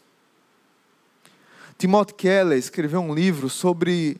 Timothy 1.76 2.14
Keller 2.14 2.58
escreveu 2.58 3.00
um 3.00 3.14
livro 3.14 3.50
sobre 3.50 4.18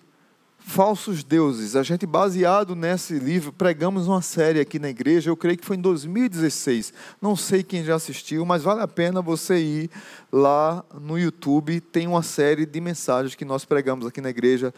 falsos 0.59 1.25
deuses. 1.25 1.77
A 1.77 1.83
gente, 1.83 2.05
baseado 2.05 2.75
nesse 2.75 3.19
livro, 3.19 3.53
pregamos 3.53 4.07
uma 4.07 4.21
série 4.21 4.61
aqui 4.61 4.79
na 4.79 4.91
igreja, 4.91 5.31
eu 5.31 5.37
creio 5.37 5.57
que 5.57 5.65
foi 5.65 5.77
em 5.77 5.81
2016. 5.81 6.93
Não 7.23 7.35
sei 7.35 7.63
quem 7.63 7.83
já 7.83 7.95
assistiu, 7.95 8.45
mas 8.45 8.63
vale 8.63 8.83
a 8.83 8.89
pena 8.89 9.23
você 9.23 9.59
ir 9.59 9.91
lá 10.31 10.85
no 11.01 11.19
YouTube. 11.19 11.81
Tem 11.81 12.07
uma 12.07 12.23
série 12.23 12.67
de 12.67 12.81
mensagens 12.81 13.35
que 13.35 13.45
nós 13.45 13.65
pregamos 13.65 14.07
aqui 14.07 14.21
na 14.21 14.31
igreja: 14.31 14.75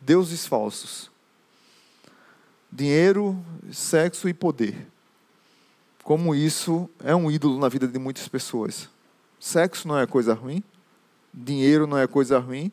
Deuses 0.00 0.46
falsos. 0.46 1.10
Dinheiro, 2.70 3.38
sexo 3.72 4.28
e 4.28 4.34
poder 4.34 4.86
como 6.08 6.34
isso 6.34 6.88
é 7.04 7.14
um 7.14 7.30
ídolo 7.30 7.58
na 7.58 7.68
vida 7.68 7.86
de 7.86 7.98
muitas 7.98 8.26
pessoas. 8.26 8.88
Sexo 9.38 9.86
não 9.86 9.98
é 9.98 10.06
coisa 10.06 10.32
ruim, 10.32 10.64
dinheiro 11.34 11.86
não 11.86 11.98
é 11.98 12.06
coisa 12.06 12.38
ruim, 12.38 12.72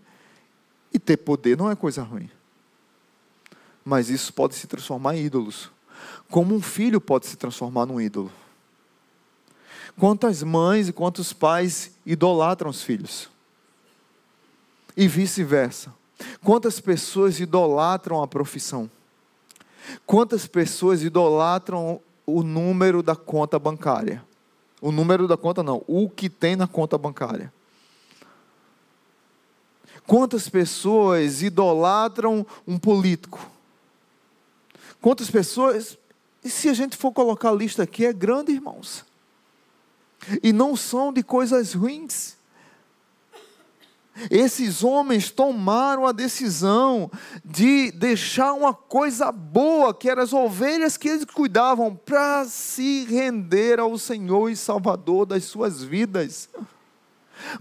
e 0.93 0.98
ter 0.98 1.17
poder 1.17 1.58
não 1.58 1.69
é 1.69 1.76
coisa 1.76 2.02
ruim. 2.02 2.32
Mas 3.84 4.10
isso 4.10 4.32
pode 4.32 4.56
se 4.56 4.67
transformar 4.67 5.17
em 5.17 5.26
ídolos. 5.26 5.69
Como 6.30 6.56
um 6.56 6.62
filho 6.62 7.02
pode 7.02 7.26
se 7.26 7.36
transformar 7.36 7.86
num 7.86 8.00
ídolo. 8.00 8.32
Quantas 10.00 10.41
mães 10.41 10.88
e 10.88 10.93
quantos 10.93 11.34
pais 11.34 11.91
idolatram 12.06 12.69
os 12.69 12.84
filhos? 12.84 13.30
E 14.95 15.10
vice-versa. 15.10 15.93
Quantas 16.41 16.80
pessoas 16.80 17.38
idolatram 17.41 18.24
a 18.24 18.28
profissão? 18.30 18.89
Quantas 20.06 20.48
pessoas 20.48 21.04
idolatram 21.04 22.00
o 22.25 22.43
número 22.43 23.03
da 23.03 23.15
conta 23.15 23.59
bancária. 23.59 24.23
O 24.81 24.91
número 24.91 25.27
da 25.27 25.38
conta 25.38 25.63
não, 25.63 25.83
o 25.88 26.09
que 26.09 26.29
tem 26.29 26.55
na 26.55 26.67
conta 26.67 26.97
bancária. 26.97 27.51
Quantas 30.05 30.47
pessoas 30.47 31.41
idolatram 31.41 32.45
um 32.67 32.77
político? 32.77 33.49
Quantas 35.01 35.29
pessoas. 35.29 35.97
E 36.43 36.49
se 36.49 36.69
a 36.69 36.73
gente 36.73 36.95
for 36.95 37.11
colocar 37.11 37.49
a 37.49 37.53
lista 37.53 37.83
aqui, 37.83 38.05
é 38.05 38.13
grande, 38.13 38.51
irmãos. 38.51 39.03
E 40.43 40.53
não 40.53 40.75
são 40.75 41.11
de 41.11 41.23
coisas 41.23 41.73
ruins. 41.73 42.35
Esses 44.30 44.84
homens 44.84 45.30
tomaram 45.30 46.06
a 46.06 46.12
decisão 46.12 47.12
de 47.43 47.91
deixar 47.91 48.54
uma 48.54 48.73
coisa 48.73 49.32
boa, 49.32 49.93
que 49.93 50.10
eram 50.10 50.23
as 50.23 50.34
ovelhas 50.34 50.97
que 50.97 51.10
eles 51.10 51.25
cuidavam, 51.25 51.95
para 51.95 52.45
se 52.45 53.06
render 53.06 53.80
ao 53.80 53.97
Senhor 53.97 54.49
e 54.49 54.56
Salvador 54.56 55.25
das 55.25 55.43
suas 55.45 55.84
vidas. 55.84 56.49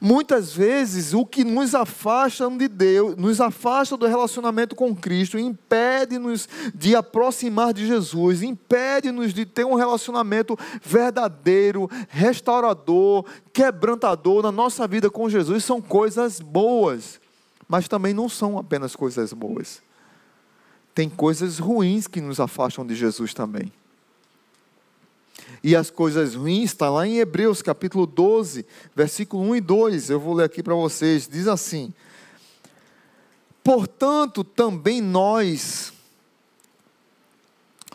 Muitas 0.01 0.53
vezes 0.53 1.13
o 1.13 1.25
que 1.25 1.45
nos 1.45 1.75
afasta 1.75 2.49
de 2.51 2.69
Deus, 2.69 3.17
nos 3.17 3.41
afasta 3.41 3.97
do 3.97 4.07
relacionamento 4.07 4.75
com 4.75 4.95
Cristo, 4.95 5.39
impede-nos 5.39 6.49
de 6.75 6.95
aproximar 6.97 7.73
de 7.73 7.87
Jesus, 7.87 8.43
impede-nos 8.43 9.33
de 9.33 9.45
ter 9.47 9.65
um 9.65 9.75
relacionamento 9.75 10.59
verdadeiro, 10.83 11.89
restaurador, 12.09 13.25
quebrantador 13.53 14.43
na 14.43 14.53
nossa 14.53 14.87
vida 14.87 15.11
com 15.11 15.29
Jesus, 15.29 15.65
são 15.65 15.81
coisas 15.81 16.41
boas, 16.41 17.21
mas 17.69 17.89
também 17.89 18.15
não 18.15 18.29
são 18.29 18.59
apenas 18.59 18.97
coisas 18.97 19.33
boas. 19.33 19.83
Tem 20.95 21.09
coisas 21.09 21.59
ruins 21.59 22.07
que 22.07 22.21
nos 22.21 22.39
afastam 22.39 22.87
de 22.87 22.95
Jesus 22.95 23.35
também 23.35 23.73
e 25.65 25.75
as 25.75 25.89
coisas 25.89 26.35
ruins, 26.35 26.65
está 26.65 26.91
lá 26.91 27.07
em 27.07 27.21
Hebreus 27.21 27.63
capítulo 27.63 28.07
12, 28.07 28.67
versículo 28.95 29.43
1 29.45 29.57
e 29.57 29.61
2. 29.63 30.11
Eu 30.11 30.21
vou 30.21 30.35
ler 30.35 30.45
aqui 30.45 30.63
para 30.63 30.75
vocês. 30.75 31.27
Diz 31.27 31.49
assim: 31.49 31.91
Portanto, 33.63 34.45
também 34.45 35.01
nós, 35.01 35.91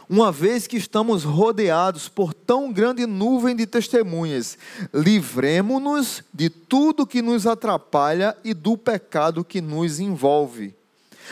uma 0.09 0.31
vez 0.31 0.65
que 0.65 0.77
estamos 0.77 1.23
rodeados 1.23 2.09
por 2.09 2.33
tão 2.33 2.73
grande 2.73 3.05
nuvem 3.05 3.55
de 3.55 3.67
testemunhas, 3.67 4.57
livremos-nos 4.91 6.23
de 6.33 6.49
tudo 6.49 7.05
que 7.05 7.21
nos 7.21 7.45
atrapalha 7.45 8.35
e 8.43 8.55
do 8.55 8.75
pecado 8.75 9.45
que 9.45 9.61
nos 9.61 9.99
envolve. 9.99 10.73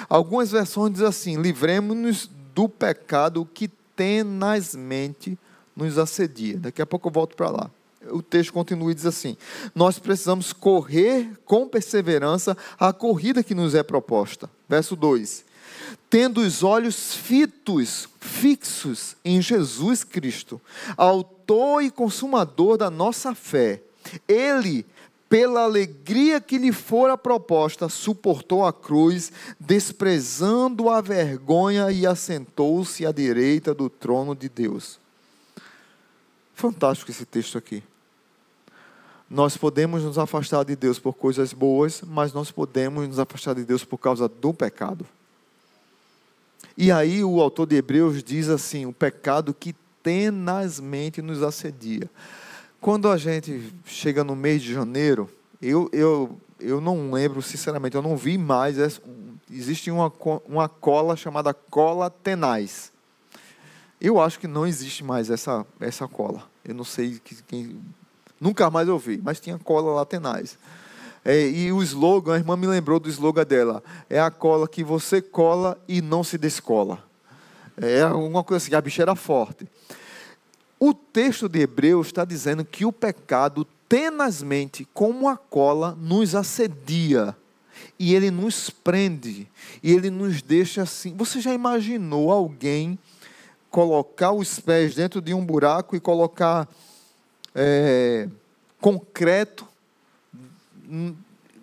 Algumas 0.07 0.51
versões 0.51 0.93
dizem 0.93 1.07
assim: 1.07 1.41
livremos-nos 1.41 2.29
do 2.53 2.69
pecado 2.69 3.43
que 3.51 3.67
tenazmente 3.95 5.35
nos 5.77 5.97
assedia. 5.97 6.57
Daqui 6.57 6.81
a 6.81 6.85
pouco 6.85 7.07
eu 7.07 7.13
volto 7.13 7.35
para 7.35 7.49
lá. 7.49 7.71
O 8.09 8.21
texto 8.21 8.51
continua 8.51 8.91
e 8.91 8.95
diz 8.95 9.05
assim: 9.05 9.37
Nós 9.75 9.99
precisamos 9.99 10.51
correr 10.51 11.29
com 11.45 11.67
perseverança 11.67 12.57
a 12.79 12.91
corrida 12.91 13.43
que 13.43 13.55
nos 13.55 13.75
é 13.75 13.83
proposta. 13.83 14.49
Verso 14.67 14.95
2: 14.95 15.45
Tendo 16.09 16.41
os 16.41 16.63
olhos 16.63 17.13
fitos, 17.13 18.09
fixos 18.19 19.15
em 19.23 19.41
Jesus 19.41 20.03
Cristo, 20.03 20.59
autor 20.95 21.83
e 21.83 21.91
consumador 21.91 22.77
da 22.77 22.89
nossa 22.89 23.35
fé. 23.35 23.81
Ele, 24.27 24.85
pela 25.29 25.63
alegria 25.63 26.39
que 26.39 26.57
lhe 26.57 26.71
fora 26.71 27.17
proposta, 27.17 27.89
suportou 27.89 28.65
a 28.65 28.71
cruz, 28.71 29.31
desprezando 29.59 30.89
a 30.89 31.01
vergonha 31.01 31.91
e 31.91 32.05
assentou-se 32.05 33.05
à 33.05 33.11
direita 33.11 33.73
do 33.73 33.89
trono 33.89 34.33
de 34.33 34.47
Deus. 34.47 34.97
Fantástico 36.57 37.11
esse 37.11 37.23
texto 37.23 37.55
aqui. 37.55 37.83
Nós 39.29 39.55
podemos 39.55 40.03
nos 40.03 40.17
afastar 40.17 40.65
de 40.65 40.75
Deus 40.75 40.97
por 40.97 41.13
coisas 41.13 41.53
boas, 41.53 42.01
mas 42.01 42.33
nós 42.33 42.49
podemos 42.49 43.07
nos 43.07 43.19
afastar 43.19 43.53
de 43.53 43.63
Deus 43.63 43.85
por 43.85 43.99
causa 43.99 44.27
do 44.27 44.51
pecado. 44.51 45.05
E 46.75 46.91
aí 46.91 47.23
o 47.23 47.39
autor 47.39 47.67
de 47.67 47.75
Hebreus 47.75 48.23
diz 48.23 48.49
assim: 48.49 48.87
o 48.87 48.91
pecado 48.91 49.53
que 49.53 49.75
tenazmente 50.01 51.21
nos 51.21 51.43
assedia. 51.43 52.09
Quando 52.81 53.07
a 53.07 53.17
gente 53.17 53.71
chega 53.85 54.23
no 54.23 54.35
mês 54.35 54.63
de 54.63 54.73
janeiro, 54.73 55.29
eu, 55.61 55.87
eu, 55.93 56.35
eu 56.59 56.81
não 56.81 57.11
lembro, 57.11 57.39
sinceramente, 57.43 57.95
eu 57.95 58.01
não 58.01 58.17
vi 58.17 58.35
mais. 58.35 58.77
Existe 59.51 59.91
uma, 59.91 60.11
uma 60.47 60.67
cola 60.67 61.15
chamada 61.15 61.53
cola 61.53 62.09
tenaz. 62.09 62.91
Eu 63.99 64.21
acho 64.21 64.39
que 64.39 64.47
não 64.47 64.65
existe 64.65 65.03
mais 65.03 65.29
essa, 65.29 65.65
essa 65.79 66.07
cola. 66.07 66.43
Eu 66.63 66.75
não 66.75 66.83
sei 66.83 67.19
quem. 67.47 67.79
Nunca 68.39 68.69
mais 68.69 68.87
ouvi, 68.87 69.19
mas 69.23 69.39
tinha 69.39 69.57
cola 69.57 69.93
lá 69.93 70.05
tenaz. 70.05 70.57
É, 71.25 71.49
e 71.49 71.71
o 71.71 71.81
slogan, 71.81 72.35
a 72.35 72.37
irmã 72.37 72.55
me 72.55 72.67
lembrou 72.67 72.99
do 72.99 73.09
slogan 73.09 73.43
dela: 73.43 73.83
é 74.09 74.19
a 74.19 74.29
cola 74.29 74.67
que 74.67 74.83
você 74.83 75.21
cola 75.21 75.77
e 75.87 76.01
não 76.01 76.23
se 76.23 76.37
descola. 76.37 77.03
É 77.75 78.01
alguma 78.03 78.43
coisa 78.43 78.63
assim, 78.63 78.75
a 78.75 78.81
bicha 78.81 79.01
era 79.01 79.15
forte. 79.15 79.67
O 80.79 80.93
texto 80.93 81.49
de 81.49 81.59
Hebreus 81.59 82.07
está 82.07 82.23
dizendo 82.23 82.63
que 82.63 82.85
o 82.85 82.91
pecado 82.91 83.65
tenazmente, 83.89 84.87
como 84.93 85.27
a 85.27 85.35
cola, 85.35 85.97
nos 85.99 86.35
assedia. 86.35 87.35
E 87.99 88.13
ele 88.13 88.29
nos 88.29 88.69
prende. 88.69 89.47
E 89.81 89.91
ele 89.91 90.09
nos 90.09 90.41
deixa 90.41 90.83
assim. 90.83 91.15
Você 91.15 91.41
já 91.41 91.53
imaginou 91.53 92.31
alguém 92.31 92.97
colocar 93.77 94.31
os 94.31 94.59
pés 94.59 94.95
dentro 94.95 95.21
de 95.21 95.35
um 95.35 95.45
buraco 95.45 95.95
e 95.95 95.99
colocar 95.99 96.67
é, 97.53 98.27
concreto 98.81 99.67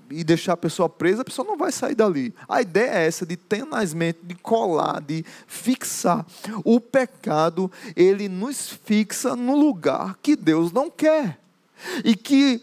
e 0.08 0.22
deixar 0.22 0.52
a 0.52 0.56
pessoa 0.56 0.88
presa, 0.88 1.22
a 1.22 1.24
pessoa 1.24 1.44
não 1.44 1.56
vai 1.56 1.72
sair 1.72 1.96
dali. 1.96 2.32
A 2.48 2.62
ideia 2.62 3.00
é 3.00 3.06
essa 3.08 3.26
de 3.26 3.36
tenazmente, 3.36 4.20
de 4.22 4.36
colar, 4.36 5.00
de 5.00 5.24
fixar. 5.48 6.24
O 6.64 6.78
pecado, 6.78 7.68
ele 7.96 8.28
nos 8.28 8.68
fixa 8.68 9.34
no 9.34 9.56
lugar 9.56 10.16
que 10.22 10.36
Deus 10.36 10.70
não 10.70 10.88
quer. 10.88 11.40
E 12.04 12.14
que 12.14 12.62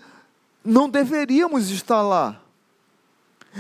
não 0.63 0.89
deveríamos 0.89 1.69
estar 1.71 2.01
lá. 2.01 2.41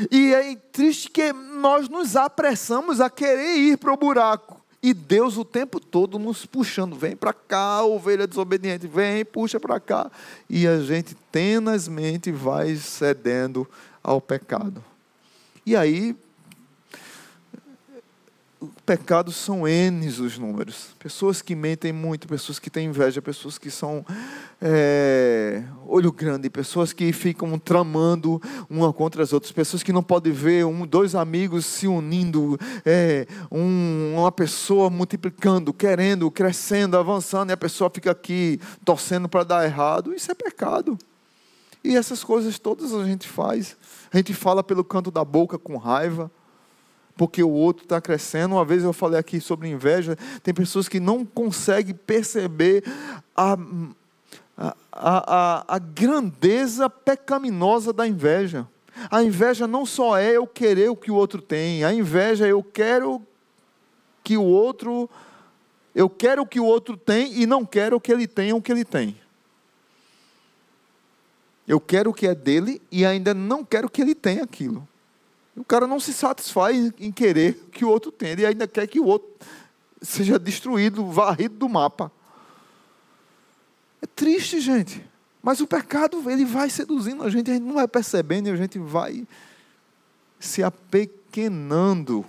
E 0.09 0.33
é 0.33 0.55
triste 0.55 1.09
que 1.09 1.33
nós 1.33 1.89
nos 1.89 2.15
apressamos 2.15 3.01
a 3.01 3.09
querer 3.09 3.57
ir 3.57 3.77
para 3.77 3.91
o 3.91 3.97
buraco. 3.97 4.60
E 4.83 4.93
Deus 4.93 5.37
o 5.37 5.45
tempo 5.45 5.79
todo 5.79 6.17
nos 6.17 6.45
puxando, 6.45 6.95
vem 6.95 7.15
para 7.15 7.33
cá, 7.33 7.83
ovelha 7.83 8.25
desobediente, 8.25 8.87
vem, 8.87 9.23
puxa 9.23 9.59
para 9.59 9.79
cá. 9.79 10.11
E 10.49 10.67
a 10.67 10.79
gente 10.79 11.15
tenazmente 11.31 12.31
vai 12.31 12.75
cedendo 12.75 13.67
ao 14.01 14.19
pecado. 14.19 14.83
E 15.63 15.75
aí 15.75 16.15
pecados 18.85 19.35
são 19.35 19.67
N 19.67 20.07
os 20.07 20.37
números. 20.37 20.89
Pessoas 20.99 21.41
que 21.41 21.55
mentem 21.55 21.91
muito, 21.91 22.27
pessoas 22.27 22.59
que 22.59 22.69
têm 22.69 22.87
inveja, 22.87 23.21
pessoas 23.21 23.57
que 23.57 23.71
são 23.71 24.05
é, 24.61 25.63
olho 25.87 26.11
grande, 26.11 26.47
pessoas 26.49 26.93
que 26.93 27.11
ficam 27.11 27.57
tramando 27.57 28.39
uma 28.69 28.93
contra 28.93 29.23
as 29.23 29.33
outras, 29.33 29.51
pessoas 29.51 29.81
que 29.81 29.91
não 29.91 30.03
podem 30.03 30.31
ver 30.31 30.65
um, 30.65 30.85
dois 30.85 31.15
amigos 31.15 31.65
se 31.65 31.87
unindo, 31.87 32.59
é, 32.85 33.25
um, 33.51 34.13
uma 34.17 34.31
pessoa 34.31 34.89
multiplicando, 34.89 35.73
querendo, 35.73 36.29
crescendo, 36.29 36.95
avançando, 36.95 37.49
e 37.49 37.53
a 37.53 37.57
pessoa 37.57 37.89
fica 37.89 38.11
aqui 38.11 38.59
torcendo 38.85 39.27
para 39.27 39.43
dar 39.43 39.65
errado. 39.65 40.13
Isso 40.13 40.31
é 40.31 40.35
pecado. 40.35 40.97
E 41.83 41.95
essas 41.95 42.23
coisas 42.23 42.59
todas 42.59 42.93
a 42.93 43.03
gente 43.03 43.27
faz. 43.27 43.75
A 44.13 44.17
gente 44.17 44.35
fala 44.35 44.63
pelo 44.63 44.83
canto 44.83 45.09
da 45.09 45.25
boca 45.25 45.57
com 45.57 45.75
raiva 45.77 46.29
porque 47.17 47.43
o 47.43 47.49
outro 47.49 47.83
está 47.83 47.99
crescendo. 47.99 48.55
Uma 48.55 48.65
vez 48.65 48.83
eu 48.83 48.93
falei 48.93 49.19
aqui 49.19 49.39
sobre 49.39 49.69
inveja, 49.69 50.17
tem 50.41 50.53
pessoas 50.53 50.87
que 50.87 50.99
não 50.99 51.25
conseguem 51.25 51.93
perceber 51.93 52.83
a, 53.35 53.57
a, 54.61 54.75
a, 54.91 55.75
a 55.75 55.79
grandeza 55.79 56.89
pecaminosa 56.89 57.91
da 57.91 58.07
inveja. 58.07 58.67
A 59.09 59.23
inveja 59.23 59.65
não 59.65 59.85
só 59.85 60.17
é 60.17 60.37
eu 60.37 60.45
querer 60.45 60.89
o 60.89 60.95
que 60.95 61.09
o 61.09 61.15
outro 61.15 61.41
tem, 61.41 61.83
a 61.83 61.93
inveja 61.93 62.45
é 62.45 62.51
eu 62.51 62.61
quero 62.61 63.25
que 64.23 64.37
o 64.37 64.43
outro, 64.43 65.09
eu 65.95 66.09
quero 66.09 66.43
o 66.43 66.45
que 66.45 66.59
o 66.59 66.65
outro 66.65 66.95
tem 66.95 67.41
e 67.41 67.47
não 67.47 67.65
quero 67.65 67.99
que 67.99 68.11
ele 68.11 68.27
tenha 68.27 68.55
o 68.55 68.61
que 68.61 68.71
ele 68.71 68.85
tem. 68.85 69.17
Eu 71.67 71.79
quero 71.79 72.09
o 72.09 72.13
que 72.13 72.27
é 72.27 72.35
dele 72.35 72.81
e 72.91 73.05
ainda 73.05 73.33
não 73.33 73.63
quero 73.63 73.89
que 73.89 74.01
ele 74.01 74.13
tenha 74.13 74.43
aquilo. 74.43 74.87
O 75.55 75.63
cara 75.63 75.87
não 75.87 75.99
se 75.99 76.13
satisfaz 76.13 76.91
em 76.99 77.11
querer 77.11 77.53
que 77.71 77.83
o 77.83 77.89
outro 77.89 78.11
tenha, 78.11 78.39
e 78.39 78.45
ainda 78.45 78.67
quer 78.67 78.87
que 78.87 78.99
o 78.99 79.05
outro 79.05 79.29
seja 80.01 80.37
destruído, 80.37 81.05
varrido 81.05 81.55
do 81.55 81.69
mapa. 81.69 82.11
É 84.01 84.05
triste, 84.05 84.59
gente. 84.59 85.03
Mas 85.43 85.59
o 85.59 85.67
pecado, 85.67 86.29
ele 86.29 86.45
vai 86.45 86.69
seduzindo 86.69 87.23
a 87.23 87.29
gente, 87.29 87.49
a 87.49 87.53
gente 87.53 87.63
não 87.63 87.75
vai 87.75 87.87
percebendo 87.87 88.47
e 88.47 88.51
a 88.51 88.55
gente 88.55 88.77
vai 88.77 89.27
se 90.39 90.63
apequenando. 90.63 92.25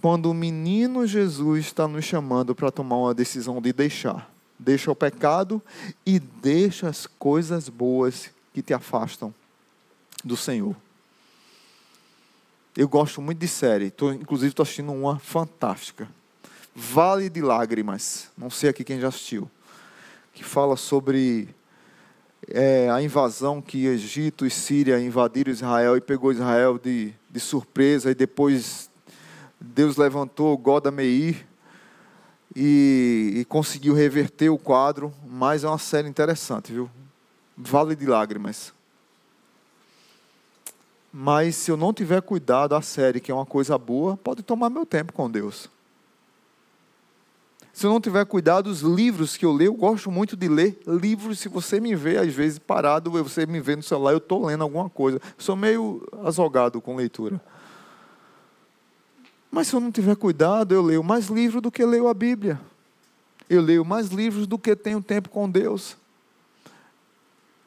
Quando 0.00 0.30
o 0.30 0.34
menino 0.34 1.06
Jesus 1.06 1.66
está 1.66 1.88
nos 1.88 2.04
chamando 2.04 2.54
para 2.54 2.70
tomar 2.70 2.96
uma 2.96 3.14
decisão 3.14 3.60
de 3.60 3.72
deixar. 3.72 4.30
Deixa 4.58 4.90
o 4.90 4.96
pecado 4.96 5.60
e 6.04 6.18
deixa 6.18 6.88
as 6.88 7.06
coisas 7.06 7.68
boas 7.68 8.30
que 8.54 8.62
te 8.62 8.72
afastam 8.72 9.34
do 10.24 10.36
Senhor. 10.36 10.76
Eu 12.76 12.88
gosto 12.88 13.20
muito 13.20 13.38
de 13.38 13.48
série. 13.48 13.90
Tô, 13.90 14.12
inclusive, 14.12 14.50
estou 14.50 14.62
assistindo 14.62 14.92
uma 14.92 15.18
fantástica. 15.18 16.08
Vale 16.74 17.28
de 17.30 17.40
Lágrimas. 17.40 18.28
Não 18.36 18.50
sei 18.50 18.70
aqui 18.70 18.84
quem 18.84 19.00
já 19.00 19.08
assistiu. 19.08 19.50
Que 20.36 20.44
fala 20.44 20.76
sobre 20.76 21.48
é, 22.46 22.90
a 22.90 23.00
invasão 23.00 23.62
que 23.62 23.86
Egito 23.86 24.44
e 24.44 24.50
Síria 24.50 25.00
invadiram 25.00 25.50
Israel 25.50 25.96
e 25.96 26.00
pegou 26.00 26.30
Israel 26.30 26.78
de, 26.78 27.14
de 27.30 27.40
surpresa. 27.40 28.10
E 28.10 28.14
depois 28.14 28.90
Deus 29.58 29.96
levantou 29.96 30.54
Goda 30.58 30.90
Meir 30.90 31.46
e, 32.54 33.32
e 33.36 33.44
conseguiu 33.46 33.94
reverter 33.94 34.50
o 34.50 34.58
quadro. 34.58 35.10
Mas 35.26 35.64
é 35.64 35.68
uma 35.68 35.78
série 35.78 36.06
interessante, 36.06 36.70
viu? 36.70 36.90
Vale 37.56 37.96
de 37.96 38.04
Lágrimas. 38.04 38.74
Mas 41.10 41.56
se 41.56 41.70
eu 41.70 41.78
não 41.78 41.94
tiver 41.94 42.20
cuidado, 42.20 42.74
a 42.74 42.82
série, 42.82 43.20
que 43.20 43.30
é 43.32 43.34
uma 43.34 43.46
coisa 43.46 43.78
boa, 43.78 44.18
pode 44.18 44.42
tomar 44.42 44.68
meu 44.68 44.84
tempo 44.84 45.14
com 45.14 45.30
Deus. 45.30 45.70
Se 47.76 47.84
eu 47.84 47.90
não 47.90 48.00
tiver 48.00 48.24
cuidado, 48.24 48.68
os 48.68 48.80
livros 48.80 49.36
que 49.36 49.44
eu 49.44 49.52
leio, 49.52 49.68
eu 49.68 49.74
gosto 49.74 50.10
muito 50.10 50.34
de 50.34 50.48
ler 50.48 50.80
livros. 50.86 51.40
Se 51.40 51.46
você 51.46 51.78
me 51.78 51.94
vê, 51.94 52.16
às 52.16 52.32
vezes, 52.32 52.58
parado, 52.58 53.10
você 53.10 53.44
me 53.44 53.60
vê 53.60 53.76
no 53.76 53.82
celular, 53.82 54.12
eu 54.12 54.16
estou 54.16 54.46
lendo 54.46 54.62
alguma 54.62 54.88
coisa. 54.88 55.20
Sou 55.36 55.54
meio 55.54 56.02
azogado 56.24 56.80
com 56.80 56.96
leitura. 56.96 57.38
Mas 59.50 59.68
se 59.68 59.76
eu 59.76 59.80
não 59.80 59.92
tiver 59.92 60.16
cuidado, 60.16 60.72
eu 60.72 60.80
leio 60.80 61.04
mais 61.04 61.26
livros 61.26 61.60
do 61.60 61.70
que 61.70 61.84
leio 61.84 62.08
a 62.08 62.14
Bíblia. 62.14 62.58
Eu 63.46 63.60
leio 63.60 63.84
mais 63.84 64.08
livros 64.08 64.46
do 64.46 64.58
que 64.58 64.74
tenho 64.74 65.02
tempo 65.02 65.28
com 65.28 65.46
Deus. 65.46 65.98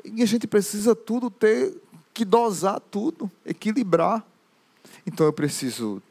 E 0.03 0.23
a 0.23 0.25
gente 0.25 0.47
precisa 0.47 0.95
tudo 0.95 1.29
ter 1.29 1.71
que 2.15 2.25
dosar 2.25 2.79
tudo, 2.79 3.29
equilibrar. 3.45 4.25
Então 5.05 5.27
eu 5.27 5.33
preciso 5.33 6.01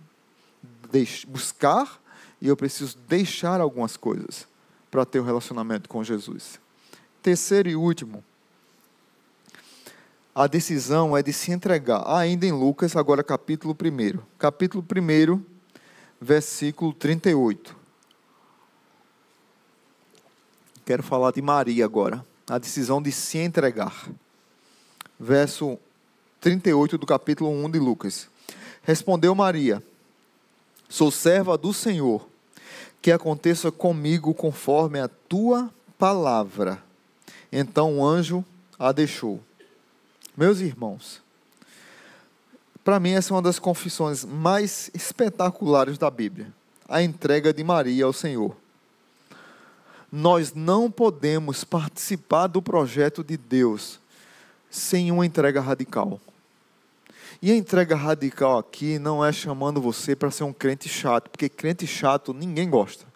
buscar 1.26 2.00
e 2.40 2.48
eu 2.48 2.56
preciso 2.56 2.96
deixar 3.08 3.60
algumas 3.60 3.96
coisas 3.96 4.46
para 4.90 5.04
ter 5.04 5.20
um 5.20 5.24
relacionamento 5.24 5.88
com 5.88 6.02
Jesus. 6.02 6.60
Terceiro 7.22 7.68
e 7.68 7.76
último, 7.76 8.24
a 10.34 10.46
decisão 10.46 11.16
é 11.16 11.22
de 11.22 11.32
se 11.32 11.50
entregar. 11.50 12.04
Ainda 12.06 12.46
em 12.46 12.52
Lucas, 12.52 12.94
agora 12.94 13.24
capítulo 13.24 13.74
1. 13.74 14.20
Capítulo 14.38 14.84
1, 14.84 15.42
versículo 16.20 16.92
38. 16.92 17.76
Quero 20.86 21.02
falar 21.02 21.32
de 21.32 21.42
Maria 21.42 21.84
agora, 21.84 22.24
a 22.48 22.56
decisão 22.56 23.02
de 23.02 23.10
se 23.10 23.38
entregar. 23.38 24.08
Verso 25.18 25.76
38 26.40 26.96
do 26.96 27.04
capítulo 27.04 27.50
1 27.50 27.70
de 27.70 27.78
Lucas. 27.80 28.28
Respondeu 28.82 29.34
Maria: 29.34 29.82
Sou 30.88 31.10
serva 31.10 31.58
do 31.58 31.72
Senhor, 31.72 32.26
que 33.02 33.12
aconteça 33.12 33.70
comigo 33.70 34.32
conforme 34.32 34.98
a 34.98 35.08
tua 35.08 35.70
palavra. 35.98 36.82
Então 37.52 37.98
o 37.98 38.06
anjo 38.06 38.44
a 38.78 38.92
deixou. 38.92 39.40
Meus 40.36 40.60
irmãos, 40.60 41.20
para 42.84 42.98
mim 42.98 43.10
essa 43.10 43.32
é 43.32 43.34
uma 43.34 43.42
das 43.42 43.58
confissões 43.58 44.24
mais 44.24 44.90
espetaculares 44.94 45.98
da 45.98 46.10
Bíblia, 46.10 46.52
a 46.88 47.02
entrega 47.02 47.52
de 47.52 47.62
Maria 47.62 48.04
ao 48.04 48.12
Senhor 48.12 48.56
nós 50.10 50.54
não 50.54 50.90
podemos 50.90 51.64
participar 51.64 52.46
do 52.46 52.62
projeto 52.62 53.22
de 53.22 53.36
Deus 53.36 54.00
sem 54.70 55.12
uma 55.12 55.24
entrega 55.24 55.60
radical. 55.60 56.18
E 57.40 57.52
a 57.52 57.56
entrega 57.56 57.94
radical 57.94 58.58
aqui 58.58 58.98
não 58.98 59.24
é 59.24 59.32
chamando 59.32 59.80
você 59.80 60.16
para 60.16 60.30
ser 60.30 60.42
um 60.42 60.52
crente 60.52 60.88
chato, 60.88 61.30
porque 61.30 61.48
crente 61.48 61.86
chato 61.86 62.34
ninguém 62.34 62.68
gosta. 62.68 63.06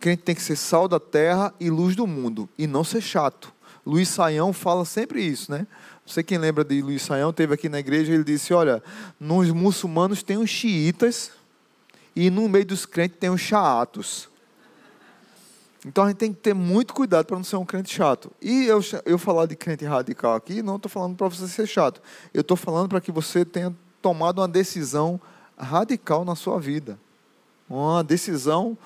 Crente 0.00 0.22
tem 0.22 0.34
que 0.34 0.42
ser 0.42 0.56
sal 0.56 0.88
da 0.88 0.98
terra 0.98 1.54
e 1.60 1.70
luz 1.70 1.94
do 1.94 2.06
mundo, 2.06 2.48
e 2.58 2.66
não 2.66 2.82
ser 2.82 3.00
chato. 3.00 3.52
Luiz 3.86 4.08
Saião 4.08 4.52
fala 4.52 4.84
sempre 4.84 5.22
isso, 5.22 5.50
né? 5.50 5.66
Sei 6.06 6.22
quem 6.22 6.38
lembra 6.38 6.64
de 6.64 6.80
Luiz 6.82 7.02
Saião, 7.02 7.32
teve 7.32 7.54
aqui 7.54 7.68
na 7.68 7.78
igreja, 7.78 8.12
ele 8.12 8.24
disse: 8.24 8.52
Olha, 8.52 8.82
nos 9.20 9.50
muçulmanos 9.50 10.22
tem 10.22 10.38
os 10.38 10.50
xiitas, 10.50 11.30
e 12.16 12.30
no 12.30 12.48
meio 12.48 12.66
dos 12.66 12.84
crentes 12.84 13.18
tem 13.18 13.30
os 13.30 13.40
chaatos. 13.40 14.28
Então 15.86 16.04
a 16.04 16.08
gente 16.08 16.16
tem 16.16 16.32
que 16.32 16.40
ter 16.40 16.54
muito 16.54 16.92
cuidado 16.92 17.26
para 17.26 17.36
não 17.36 17.44
ser 17.44 17.56
um 17.56 17.64
crente 17.64 17.94
chato. 17.94 18.32
E 18.42 18.64
eu, 18.64 18.80
eu 19.04 19.18
falar 19.18 19.46
de 19.46 19.54
crente 19.54 19.84
radical 19.84 20.34
aqui, 20.34 20.62
não 20.62 20.76
estou 20.76 20.90
falando 20.90 21.16
para 21.16 21.28
você 21.28 21.46
ser 21.46 21.66
chato. 21.66 22.02
Eu 22.34 22.40
estou 22.40 22.56
falando 22.56 22.88
para 22.88 23.00
que 23.00 23.12
você 23.12 23.44
tenha 23.44 23.74
tomado 24.02 24.40
uma 24.40 24.48
decisão 24.48 25.20
radical 25.56 26.24
na 26.24 26.34
sua 26.34 26.58
vida. 26.58 26.98
Uma 27.68 28.02
decisão 28.02 28.76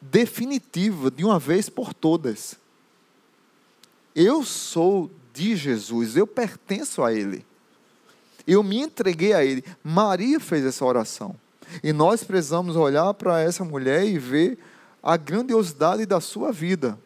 definitiva, 0.00 1.10
de 1.10 1.24
uma 1.24 1.38
vez 1.38 1.68
por 1.68 1.92
todas. 1.92 2.56
Eu 4.14 4.44
sou 4.44 5.10
de 5.32 5.56
Jesus, 5.56 6.16
eu 6.16 6.26
pertenço 6.26 7.02
a 7.02 7.12
Ele. 7.12 7.44
Eu 8.46 8.62
me 8.62 8.80
entreguei 8.80 9.32
a 9.32 9.44
Ele. 9.44 9.64
Maria 9.82 10.40
fez 10.40 10.64
essa 10.64 10.84
oração. 10.84 11.36
E 11.82 11.92
nós 11.92 12.24
precisamos 12.24 12.76
olhar 12.76 13.14
para 13.14 13.40
essa 13.40 13.64
mulher 13.64 14.04
e 14.04 14.18
ver 14.18 14.58
a 15.02 15.16
grandiosidade 15.16 16.06
da 16.06 16.20
sua 16.20 16.52
vida. 16.52 16.98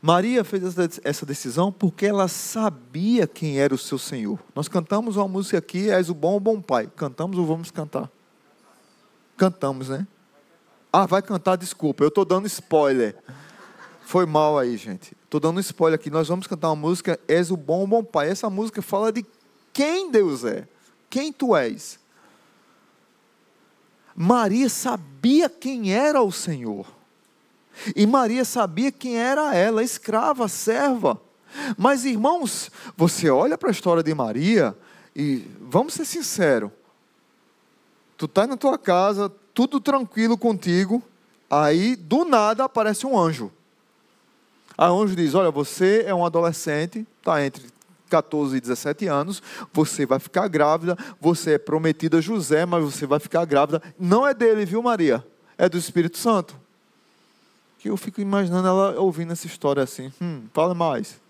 Maria 0.00 0.44
fez 0.44 0.62
essa 1.02 1.26
decisão 1.26 1.72
porque 1.72 2.06
ela 2.06 2.28
sabia 2.28 3.26
quem 3.26 3.58
era 3.58 3.74
o 3.74 3.78
seu 3.78 3.98
Senhor. 3.98 4.38
Nós 4.54 4.68
cantamos 4.68 5.16
uma 5.16 5.26
música 5.26 5.58
aqui, 5.58 5.90
És 5.90 6.08
o 6.08 6.14
bom, 6.14 6.38
bom 6.38 6.60
Pai. 6.60 6.88
Cantamos 6.94 7.38
ou 7.38 7.46
vamos 7.46 7.70
cantar? 7.70 8.10
Cantamos, 9.36 9.88
né? 9.88 10.06
Ah, 10.92 11.04
vai 11.04 11.20
cantar, 11.20 11.56
desculpa, 11.56 12.04
eu 12.04 12.08
estou 12.08 12.24
dando 12.24 12.46
spoiler. 12.46 13.16
Foi 14.04 14.24
mal 14.24 14.56
aí, 14.56 14.76
gente. 14.76 15.16
Estou 15.24 15.40
dando 15.40 15.58
spoiler 15.60 15.98
aqui. 15.98 16.10
Nós 16.10 16.28
vamos 16.28 16.46
cantar 16.46 16.68
uma 16.68 16.76
música, 16.76 17.18
És 17.26 17.50
o 17.50 17.56
bom, 17.56 17.86
bom 17.86 18.04
Pai. 18.04 18.30
Essa 18.30 18.48
música 18.48 18.80
fala 18.80 19.12
de 19.12 19.26
quem 19.72 20.10
Deus 20.10 20.44
é, 20.44 20.66
quem 21.10 21.32
tu 21.32 21.56
és. 21.56 21.98
Maria 24.16 24.68
sabia 24.70 25.48
quem 25.48 25.92
era 25.92 26.22
o 26.22 26.32
Senhor. 26.32 26.86
E 27.94 28.06
Maria 28.06 28.44
sabia 28.44 28.90
quem 28.90 29.18
era 29.18 29.54
ela, 29.54 29.82
escrava, 29.82 30.48
serva. 30.48 31.20
Mas, 31.76 32.06
irmãos, 32.06 32.70
você 32.96 33.28
olha 33.28 33.58
para 33.58 33.68
a 33.68 33.72
história 33.72 34.02
de 34.02 34.14
Maria 34.14 34.76
e 35.14 35.44
vamos 35.60 35.92
ser 35.92 36.06
sinceros. 36.06 36.70
Tu 38.16 38.24
está 38.24 38.46
na 38.46 38.56
tua 38.56 38.78
casa, 38.78 39.30
tudo 39.52 39.78
tranquilo 39.78 40.38
contigo, 40.38 41.02
aí 41.50 41.94
do 41.94 42.24
nada 42.24 42.64
aparece 42.64 43.06
um 43.06 43.18
anjo. 43.18 43.52
Aí 44.78 44.88
o 44.88 45.02
anjo 45.02 45.14
diz: 45.14 45.34
Olha, 45.34 45.50
você 45.50 46.04
é 46.06 46.14
um 46.14 46.24
adolescente, 46.24 47.06
está 47.18 47.44
entre 47.44 47.75
14 48.08 48.56
e 48.56 48.60
17 48.60 49.06
anos, 49.06 49.42
você 49.72 50.06
vai 50.06 50.18
ficar 50.18 50.48
grávida, 50.48 50.96
você 51.20 51.52
é 51.52 51.58
prometida 51.58 52.18
a 52.18 52.20
José, 52.20 52.64
mas 52.64 52.84
você 52.84 53.06
vai 53.06 53.18
ficar 53.18 53.44
grávida. 53.44 53.82
Não 53.98 54.26
é 54.26 54.32
dele, 54.32 54.64
viu, 54.64 54.82
Maria? 54.82 55.24
É 55.58 55.68
do 55.68 55.78
Espírito 55.78 56.18
Santo. 56.18 56.58
Que 57.78 57.90
eu 57.90 57.96
fico 57.96 58.20
imaginando 58.20 58.66
ela 58.68 59.00
ouvindo 59.00 59.32
essa 59.32 59.46
história 59.46 59.82
assim. 59.82 60.12
Hum, 60.20 60.44
fala 60.52 60.74
mais. 60.74 61.20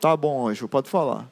Tá 0.00 0.16
bom, 0.16 0.48
anjo, 0.48 0.68
pode 0.68 0.90
falar. 0.90 1.30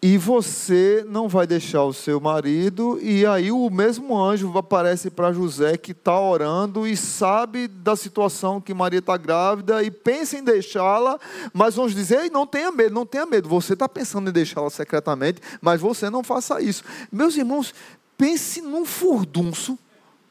E 0.00 0.16
você 0.16 1.04
não 1.08 1.28
vai 1.28 1.44
deixar 1.44 1.82
o 1.82 1.92
seu 1.92 2.20
marido, 2.20 3.00
e 3.02 3.26
aí 3.26 3.50
o 3.50 3.68
mesmo 3.68 4.16
anjo 4.16 4.56
aparece 4.56 5.10
para 5.10 5.32
José 5.32 5.76
que 5.76 5.90
está 5.90 6.18
orando 6.20 6.86
e 6.86 6.96
sabe 6.96 7.66
da 7.66 7.96
situação 7.96 8.60
que 8.60 8.72
Maria 8.72 9.00
está 9.00 9.16
grávida 9.16 9.82
e 9.82 9.90
pensa 9.90 10.38
em 10.38 10.44
deixá-la, 10.44 11.18
mas 11.52 11.74
vamos 11.74 11.96
dizer, 11.96 12.30
não 12.30 12.46
tenha 12.46 12.70
medo, 12.70 12.94
não 12.94 13.04
tenha 13.04 13.26
medo. 13.26 13.48
Você 13.48 13.72
está 13.72 13.88
pensando 13.88 14.30
em 14.30 14.32
deixá-la 14.32 14.70
secretamente, 14.70 15.40
mas 15.60 15.80
você 15.80 16.08
não 16.08 16.22
faça 16.22 16.62
isso. 16.62 16.84
Meus 17.10 17.36
irmãos, 17.36 17.74
pense 18.16 18.60
num 18.62 18.84
furdunço 18.84 19.76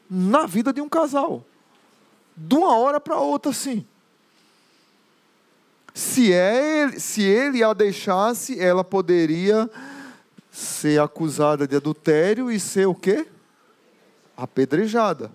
na 0.08 0.46
vida 0.46 0.72
de 0.72 0.80
um 0.80 0.88
casal, 0.88 1.44
de 2.34 2.54
uma 2.54 2.74
hora 2.78 2.98
para 2.98 3.20
outra, 3.20 3.50
assim. 3.50 3.84
Se, 5.94 6.32
é 6.32 6.90
se 6.98 7.22
ele 7.22 7.62
a 7.62 7.72
deixasse, 7.72 8.58
ela 8.60 8.84
poderia 8.84 9.68
ser 10.50 11.00
acusada 11.00 11.66
de 11.66 11.76
adultério 11.76 12.50
e 12.50 12.58
ser 12.58 12.86
o 12.86 12.94
quê? 12.94 13.26
Apedrejada. 14.36 15.30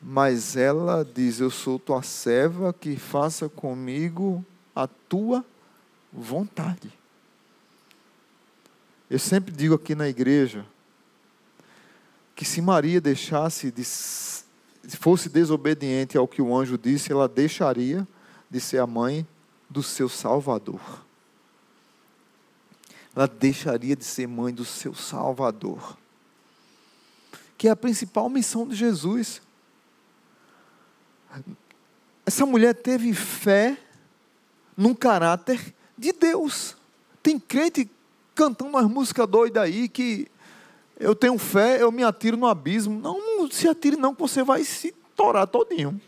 Mas 0.00 0.56
ela 0.56 1.04
diz: 1.04 1.40
Eu 1.40 1.50
sou 1.50 1.78
tua 1.78 2.02
serva, 2.02 2.72
que 2.72 2.96
faça 2.96 3.48
comigo 3.48 4.44
a 4.74 4.86
tua 4.86 5.44
vontade. 6.12 6.92
Eu 9.08 9.18
sempre 9.18 9.54
digo 9.54 9.74
aqui 9.74 9.94
na 9.94 10.08
igreja 10.08 10.64
que 12.34 12.44
se 12.44 12.60
Maria 12.60 13.00
deixasse 13.00 13.70
de, 13.70 13.84
fosse 14.96 15.28
desobediente 15.28 16.16
ao 16.16 16.26
que 16.26 16.42
o 16.42 16.56
anjo 16.56 16.78
disse, 16.78 17.12
ela 17.12 17.28
deixaria 17.28 18.08
de 18.52 18.60
ser 18.60 18.76
a 18.76 18.86
mãe 18.86 19.26
do 19.68 19.82
seu 19.82 20.10
Salvador. 20.10 20.78
Ela 23.16 23.26
deixaria 23.26 23.96
de 23.96 24.04
ser 24.04 24.28
mãe 24.28 24.52
do 24.52 24.62
seu 24.62 24.94
Salvador. 24.94 25.96
Que 27.56 27.68
é 27.68 27.70
a 27.70 27.76
principal 27.76 28.28
missão 28.28 28.68
de 28.68 28.74
Jesus. 28.74 29.40
Essa 32.26 32.44
mulher 32.44 32.74
teve 32.74 33.14
fé 33.14 33.78
num 34.76 34.94
caráter 34.94 35.74
de 35.96 36.12
Deus. 36.12 36.76
Tem 37.22 37.40
crente 37.40 37.90
cantando 38.34 38.68
umas 38.68 38.84
músicas 38.86 39.26
doidas 39.26 39.62
aí 39.62 39.88
que 39.88 40.30
eu 41.00 41.14
tenho 41.14 41.38
fé, 41.38 41.80
eu 41.80 41.90
me 41.90 42.02
atiro 42.02 42.36
no 42.36 42.46
abismo. 42.46 43.00
Não, 43.00 43.38
não 43.38 43.50
se 43.50 43.66
atire 43.66 43.96
não, 43.96 44.14
que 44.14 44.20
você 44.20 44.42
vai 44.42 44.62
se 44.62 44.92
torar 45.16 45.46
todinho. 45.46 45.98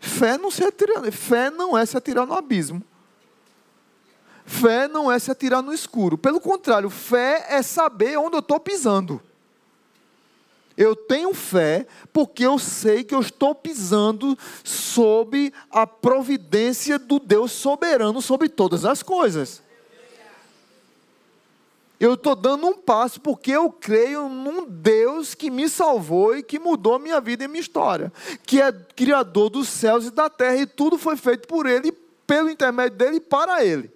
Fé 0.00 0.38
não, 0.38 0.50
se 0.50 0.64
atirar, 0.64 1.12
fé 1.12 1.50
não 1.50 1.76
é 1.76 1.84
se 1.84 1.96
atirar 1.96 2.26
no 2.26 2.32
abismo. 2.32 2.82
Fé 4.46 4.88
não 4.88 5.12
é 5.12 5.18
se 5.18 5.30
atirar 5.30 5.62
no 5.62 5.72
escuro. 5.72 6.16
Pelo 6.16 6.40
contrário, 6.40 6.88
fé 6.88 7.46
é 7.50 7.62
saber 7.62 8.18
onde 8.18 8.34
eu 8.34 8.40
estou 8.40 8.58
pisando. 8.58 9.20
Eu 10.76 10.96
tenho 10.96 11.34
fé 11.34 11.86
porque 12.12 12.46
eu 12.46 12.58
sei 12.58 13.04
que 13.04 13.14
eu 13.14 13.20
estou 13.20 13.54
pisando 13.54 14.36
sob 14.64 15.52
a 15.70 15.86
providência 15.86 16.98
do 16.98 17.18
Deus 17.18 17.52
soberano 17.52 18.22
sobre 18.22 18.48
todas 18.48 18.86
as 18.86 19.02
coisas. 19.02 19.62
Eu 22.00 22.14
estou 22.14 22.34
dando 22.34 22.66
um 22.66 22.72
passo 22.72 23.20
porque 23.20 23.50
eu 23.50 23.70
creio 23.70 24.26
num 24.26 24.66
Deus 24.66 25.34
que 25.34 25.50
me 25.50 25.68
salvou 25.68 26.34
e 26.34 26.42
que 26.42 26.58
mudou 26.58 26.98
minha 26.98 27.20
vida 27.20 27.44
e 27.44 27.48
minha 27.48 27.60
história, 27.60 28.10
que 28.46 28.58
é 28.58 28.72
criador 28.72 29.50
dos 29.50 29.68
céus 29.68 30.06
e 30.06 30.10
da 30.10 30.30
terra, 30.30 30.56
e 30.56 30.66
tudo 30.66 30.96
foi 30.96 31.14
feito 31.14 31.46
por 31.46 31.66
Ele, 31.66 31.92
pelo 32.26 32.48
intermédio 32.48 32.96
dele 32.96 33.16
e 33.16 33.20
para 33.20 33.62
Ele. 33.62 33.90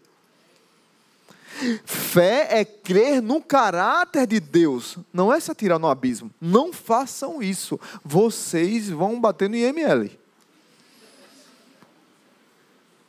Fé 1.86 2.48
é 2.50 2.64
crer 2.64 3.22
no 3.22 3.40
caráter 3.40 4.26
de 4.26 4.38
Deus, 4.38 4.98
não 5.10 5.32
é 5.32 5.40
se 5.40 5.50
atirar 5.50 5.78
no 5.78 5.88
abismo. 5.88 6.30
Não 6.38 6.74
façam 6.74 7.42
isso, 7.42 7.80
vocês 8.04 8.90
vão 8.90 9.18
bater 9.18 9.48
no 9.48 9.56
IML. 9.56 10.10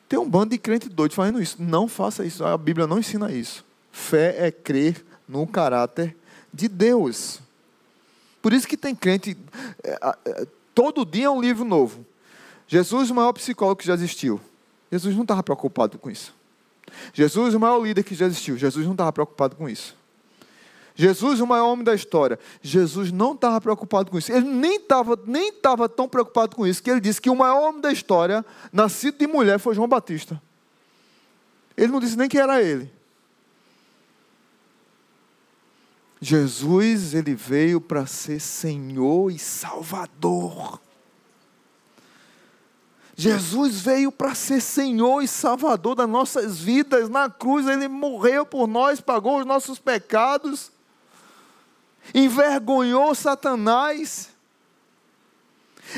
Tem 0.07 0.17
um 0.17 0.29
bando 0.29 0.51
de 0.51 0.57
crente 0.57 0.87
doido 0.87 1.13
fazendo 1.13 1.41
isso. 1.41 1.57
Não 1.59 1.87
faça 1.87 2.23
isso, 2.23 2.45
a 2.45 2.57
Bíblia 2.57 2.87
não 2.87 2.99
ensina 2.99 3.29
isso. 3.29 3.65
Fé 3.95 4.45
é 4.45 4.51
crer 4.51 5.05
no 5.25 5.47
caráter 5.47 6.17
de 6.53 6.67
Deus. 6.67 7.39
Por 8.41 8.51
isso 8.51 8.67
que 8.67 8.75
tem 8.75 8.93
crente. 8.93 9.37
É, 9.81 9.97
é, 10.25 10.47
todo 10.75 11.05
dia 11.05 11.27
é 11.27 11.29
um 11.29 11.39
livro 11.39 11.63
novo. 11.63 12.05
Jesus, 12.67 13.09
o 13.09 13.15
maior 13.15 13.31
psicólogo 13.31 13.79
que 13.79 13.87
já 13.87 13.93
existiu. 13.93 14.41
Jesus 14.91 15.15
não 15.15 15.21
estava 15.21 15.41
preocupado 15.41 15.97
com 15.97 16.11
isso. 16.11 16.35
Jesus, 17.13 17.53
o 17.53 17.59
maior 17.59 17.81
líder 17.81 18.03
que 18.03 18.13
já 18.13 18.25
existiu. 18.25 18.57
Jesus 18.57 18.85
não 18.85 18.91
estava 18.91 19.13
preocupado 19.13 19.55
com 19.55 19.67
isso. 19.69 19.95
Jesus, 20.93 21.39
o 21.39 21.47
maior 21.47 21.71
homem 21.71 21.85
da 21.85 21.95
história. 21.95 22.37
Jesus 22.61 23.13
não 23.13 23.31
estava 23.31 23.61
preocupado 23.61 24.11
com 24.11 24.17
isso. 24.17 24.29
Ele 24.29 24.45
nem 24.45 24.75
estava 24.75 25.17
nem 25.25 25.53
tava 25.53 25.87
tão 25.87 26.09
preocupado 26.09 26.53
com 26.53 26.67
isso 26.67 26.83
que 26.83 26.91
ele 26.91 26.99
disse 26.99 27.21
que 27.21 27.29
o 27.29 27.35
maior 27.35 27.69
homem 27.69 27.79
da 27.79 27.93
história, 27.93 28.45
nascido 28.73 29.17
de 29.17 29.25
mulher, 29.25 29.57
foi 29.57 29.73
João 29.73 29.87
Batista. 29.87 30.39
Ele 31.77 31.93
não 31.93 32.01
disse 32.01 32.17
nem 32.17 32.27
que 32.27 32.37
era 32.37 32.61
ele. 32.61 32.93
Jesus, 36.21 37.13
ele 37.13 37.35
veio 37.35 37.79
para 37.79 38.05
ser 38.05 38.39
Senhor 38.39 39.31
e 39.31 39.37
Salvador. 39.37 40.79
Jesus 43.17 43.79
veio 43.79 44.11
para 44.11 44.35
ser 44.35 44.61
Senhor 44.61 45.21
e 45.21 45.27
Salvador 45.27 45.95
das 45.95 46.09
nossas 46.09 46.59
vidas. 46.59 47.07
Na 47.07 47.29
cruz, 47.29 47.65
Ele 47.65 47.87
morreu 47.87 48.45
por 48.45 48.67
nós, 48.67 48.99
pagou 48.99 49.39
os 49.39 49.45
nossos 49.45 49.79
pecados, 49.79 50.69
envergonhou 52.13 53.15
Satanás. 53.15 54.34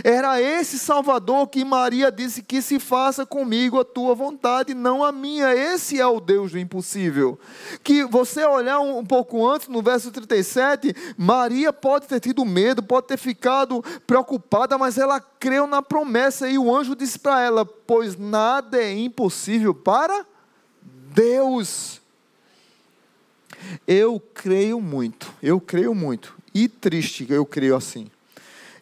Era 0.04 0.40
esse 0.42 0.78
Salvador 0.78 1.48
que 1.48 1.64
Maria 1.64 2.12
disse 2.12 2.44
que 2.44 2.62
se 2.62 2.80
faça 2.80 3.26
comigo 3.26 3.80
a 3.80 3.86
tua 3.86 4.14
vontade, 4.14 4.74
não 4.74 5.04
a 5.04 5.12
minha. 5.12 5.56
Esse 5.56 6.00
é 6.00 6.06
o 6.06 6.20
Deus 6.20 6.52
do 6.52 6.60
impossível. 6.60 7.40
Que 7.84 8.04
você 8.04 8.46
olhar 8.46 8.80
um, 8.80 9.06
pouco 9.06 9.48
antes, 9.48 9.68
no 9.68 9.82
verso 9.82 10.12
37, 10.12 10.94
Maria 11.18 11.74
pode 11.74 12.08
ter 12.08 12.20
tido 12.20 12.46
medo, 12.46 12.84
pode 12.84 13.08
ter 13.08 13.18
ficado 13.18 13.84
preocupada, 14.06 14.78
mas 14.78 14.98
ela 14.98 15.20
creu 15.20 15.66
na 15.66 15.82
promessa 15.82 16.48
e 16.50 16.58
o 16.58 16.76
anjo 16.76 16.96
disse 16.96 17.18
para 17.18 17.42
ela: 17.42 17.66
Pois 17.66 18.18
nada 18.18 18.78
é 18.78 18.94
impossível 18.94 19.74
para 19.74 20.26
Deus. 21.14 22.02
Eu 23.88 24.22
creio 24.34 24.80
muito, 24.80 25.34
eu 25.42 25.60
creio 25.60 25.96
muito, 25.96 26.36
e 26.54 26.70
triste 26.70 27.26
eu 27.30 27.46
creio 27.46 27.76
assim 27.76 28.08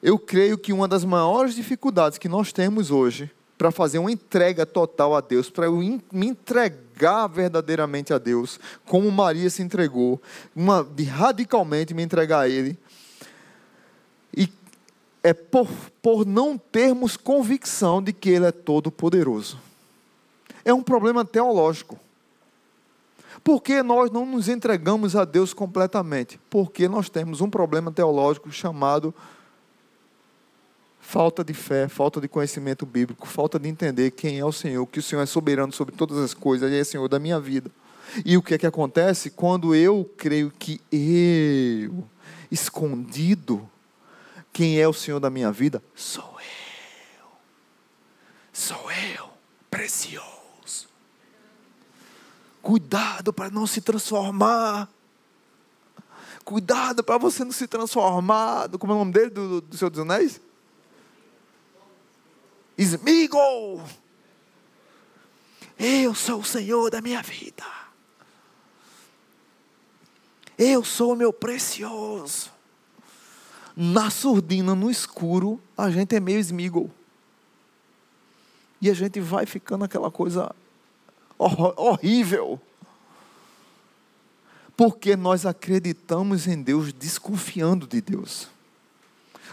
eu 0.05 0.19
creio 0.19 0.55
que 0.55 0.71
uma 0.71 0.87
das 0.87 1.03
maiores 1.03 1.55
dificuldades 1.55 2.19
que 2.19 2.29
nós 2.29 2.53
temos 2.53 2.91
hoje 2.91 3.31
para 3.57 3.71
fazer 3.71 3.97
uma 3.97 4.11
entrega 4.11 4.63
total 4.63 5.15
a 5.15 5.19
Deus, 5.19 5.49
para 5.49 5.65
eu 5.65 5.77
me 6.11 6.27
entregar 6.27 7.25
verdadeiramente 7.25 8.13
a 8.13 8.19
Deus, 8.19 8.59
como 8.85 9.09
Maria 9.09 9.49
se 9.49 9.63
entregou, 9.63 10.21
uma, 10.55 10.83
de 10.83 11.05
radicalmente 11.05 11.95
me 11.95 12.03
entregar 12.03 12.41
a 12.41 12.47
Ele, 12.47 12.77
e 14.37 14.47
é 15.23 15.33
por, 15.33 15.67
por 16.03 16.23
não 16.23 16.55
termos 16.55 17.17
convicção 17.17 17.99
de 17.99 18.13
que 18.13 18.29
Ele 18.29 18.45
é 18.45 18.51
todo-poderoso. 18.51 19.57
É 20.63 20.71
um 20.71 20.83
problema 20.83 21.25
teológico. 21.25 21.99
Por 23.43 23.59
que 23.59 23.81
nós 23.81 24.11
não 24.11 24.23
nos 24.23 24.47
entregamos 24.49 25.15
a 25.15 25.25
Deus 25.25 25.51
completamente? 25.51 26.39
Porque 26.47 26.87
nós 26.87 27.09
temos 27.09 27.41
um 27.41 27.49
problema 27.49 27.91
teológico 27.91 28.51
chamado 28.51 29.11
falta 31.05 31.43
de 31.43 31.53
fé, 31.53 31.87
falta 31.87 32.19
de 32.19 32.27
conhecimento 32.27 32.83
bíblico, 32.83 33.27
falta 33.27 33.59
de 33.59 33.69
entender 33.69 34.11
quem 34.11 34.39
é 34.39 34.43
o 34.43 34.51
Senhor, 34.51 34.85
que 34.87 34.99
o 34.99 35.03
Senhor 35.03 35.21
é 35.21 35.25
soberano 35.25 35.71
sobre 35.71 35.95
todas 35.95 36.17
as 36.17 36.33
coisas 36.33 36.71
e 36.71 36.75
é 36.75 36.83
Senhor 36.83 37.07
da 37.07 37.19
minha 37.19 37.39
vida. 37.39 37.69
E 38.25 38.35
o 38.35 38.41
que 38.41 38.55
é 38.55 38.57
que 38.57 38.65
acontece 38.65 39.29
quando 39.29 39.75
eu 39.75 40.11
creio 40.17 40.51
que 40.51 40.81
eu, 40.91 42.03
escondido, 42.51 43.69
quem 44.51 44.81
é 44.81 44.87
o 44.87 44.93
Senhor 44.93 45.19
da 45.19 45.29
minha 45.29 45.51
vida? 45.51 45.81
Sou 45.93 46.37
eu. 46.39 47.27
Sou 48.51 48.91
eu, 48.91 49.29
precioso. 49.69 50.87
Cuidado 52.63 53.31
para 53.31 53.51
não 53.51 53.67
se 53.67 53.79
transformar. 53.79 54.89
Cuidado 56.43 57.03
para 57.03 57.19
você 57.19 57.43
não 57.43 57.51
se 57.51 57.67
transformar. 57.67 58.69
Como 58.69 58.91
é 58.91 58.95
o 58.95 58.99
nome 58.99 59.11
dele, 59.13 59.29
do, 59.29 59.61
do 59.61 59.77
Senhor 59.77 59.91
dos 59.91 59.99
Anéis? 59.99 60.41
Esmigo! 62.77 63.81
Eu 65.77 66.15
sou 66.15 66.39
o 66.39 66.45
Senhor 66.45 66.89
da 66.89 67.01
minha 67.01 67.21
vida. 67.21 67.65
Eu 70.57 70.83
sou 70.83 71.13
o 71.13 71.15
meu 71.15 71.33
precioso. 71.33 72.49
Na 73.75 74.09
surdina, 74.09 74.73
no 74.73 74.89
escuro, 74.89 75.61
a 75.77 75.91
gente 75.91 76.15
é 76.15 76.19
meio 76.19 76.39
esmigo. 76.39 76.89
E 78.81 78.89
a 78.89 78.93
gente 78.93 79.19
vai 79.19 79.45
ficando 79.45 79.83
aquela 79.83 80.09
coisa 80.09 80.55
horrível. 81.37 82.59
Porque 84.77 85.15
nós 85.15 85.45
acreditamos 85.45 86.47
em 86.47 86.61
Deus 86.61 86.93
desconfiando 86.93 87.85
de 87.85 87.99
Deus. 87.99 88.47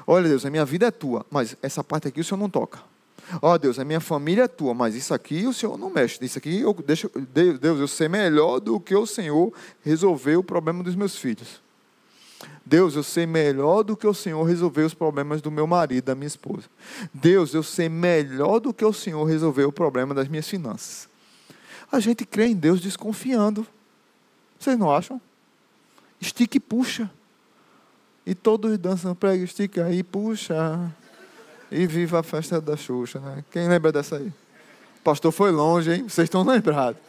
Olha, 0.07 0.29
Deus, 0.29 0.45
a 0.45 0.51
minha 0.51 0.65
vida 0.65 0.87
é 0.87 0.91
tua, 0.91 1.27
mas 1.31 1.57
essa 1.63 1.83
parte 1.83 2.09
aqui 2.09 2.21
o 2.21 2.25
Senhor 2.25 2.39
não 2.39 2.51
toca. 2.51 2.92
Ó 3.41 3.55
oh, 3.55 3.59
Deus, 3.59 3.79
a 3.79 3.85
minha 3.85 4.01
família 4.01 4.45
é 4.45 4.49
tua, 4.49 4.75
mas 4.75 4.95
isso 4.95 5.15
aqui 5.15 5.47
o 5.47 5.53
Senhor 5.53 5.79
não 5.79 5.91
mexe. 5.91 6.23
Isso 6.25 6.39
aqui 6.39 6.61
eu 6.61 6.75
deixo, 6.75 7.11
Deus, 7.61 7.81
eu 7.81 7.89
sei 7.89 8.09
melhor 8.09 8.61
do 8.61 8.79
que 8.79 8.95
o 8.95 9.07
Senhor 9.07 9.53
resolver 9.83 10.37
o 10.37 10.43
problema 10.43 10.83
dos 10.83 10.95
meus 10.95 11.17
filhos. 11.17 11.63
Deus, 12.65 12.95
eu 12.95 13.03
sei 13.03 13.27
melhor 13.27 13.83
do 13.83 13.97
que 13.97 14.07
o 14.07 14.15
Senhor 14.15 14.43
resolver 14.45 14.83
os 14.83 14.95
problemas 14.95 15.41
do 15.41 15.51
meu 15.51 15.67
marido, 15.67 16.05
da 16.05 16.15
minha 16.15 16.27
esposa. 16.27 16.69
Deus, 17.13 17.55
eu 17.55 17.63
sei 17.63 17.89
melhor 17.89 18.61
do 18.61 18.73
que 18.73 18.85
o 18.85 18.93
Senhor 18.93 19.25
resolver 19.25 19.65
o 19.65 19.73
problema 19.73 20.15
das 20.15 20.29
minhas 20.29 20.49
finanças. 20.49 21.09
A 21.91 22.01
gente 22.01 22.25
crê 22.25 22.47
em 22.47 22.55
Deus 22.55 22.81
desconfiando. 22.81 23.67
Vocês 24.59 24.79
não 24.79 24.91
acham? 24.91 25.21
Estica 26.21 26.57
e 26.57 26.61
puxa. 26.61 27.11
E 28.25 28.35
todos 28.35 28.79
dançam, 28.79 29.15
prega, 29.15 29.43
estica 29.43 29.93
e 29.93 30.03
puxa. 30.03 30.91
E 31.75 31.87
viva 31.87 32.21
a 32.21 32.23
festa 32.23 32.61
da 32.61 32.77
Xuxa, 32.77 33.19
né? 33.19 33.43
Quem 33.51 33.67
lembra 33.67 33.91
dessa 33.91 34.17
aí? 34.17 34.27
O 34.27 35.03
pastor 35.03 35.33
foi 35.33 35.51
longe, 35.51 35.91
hein? 35.91 36.03
Vocês 36.03 36.27
estão 36.27 36.45
lembrados. 36.45 37.01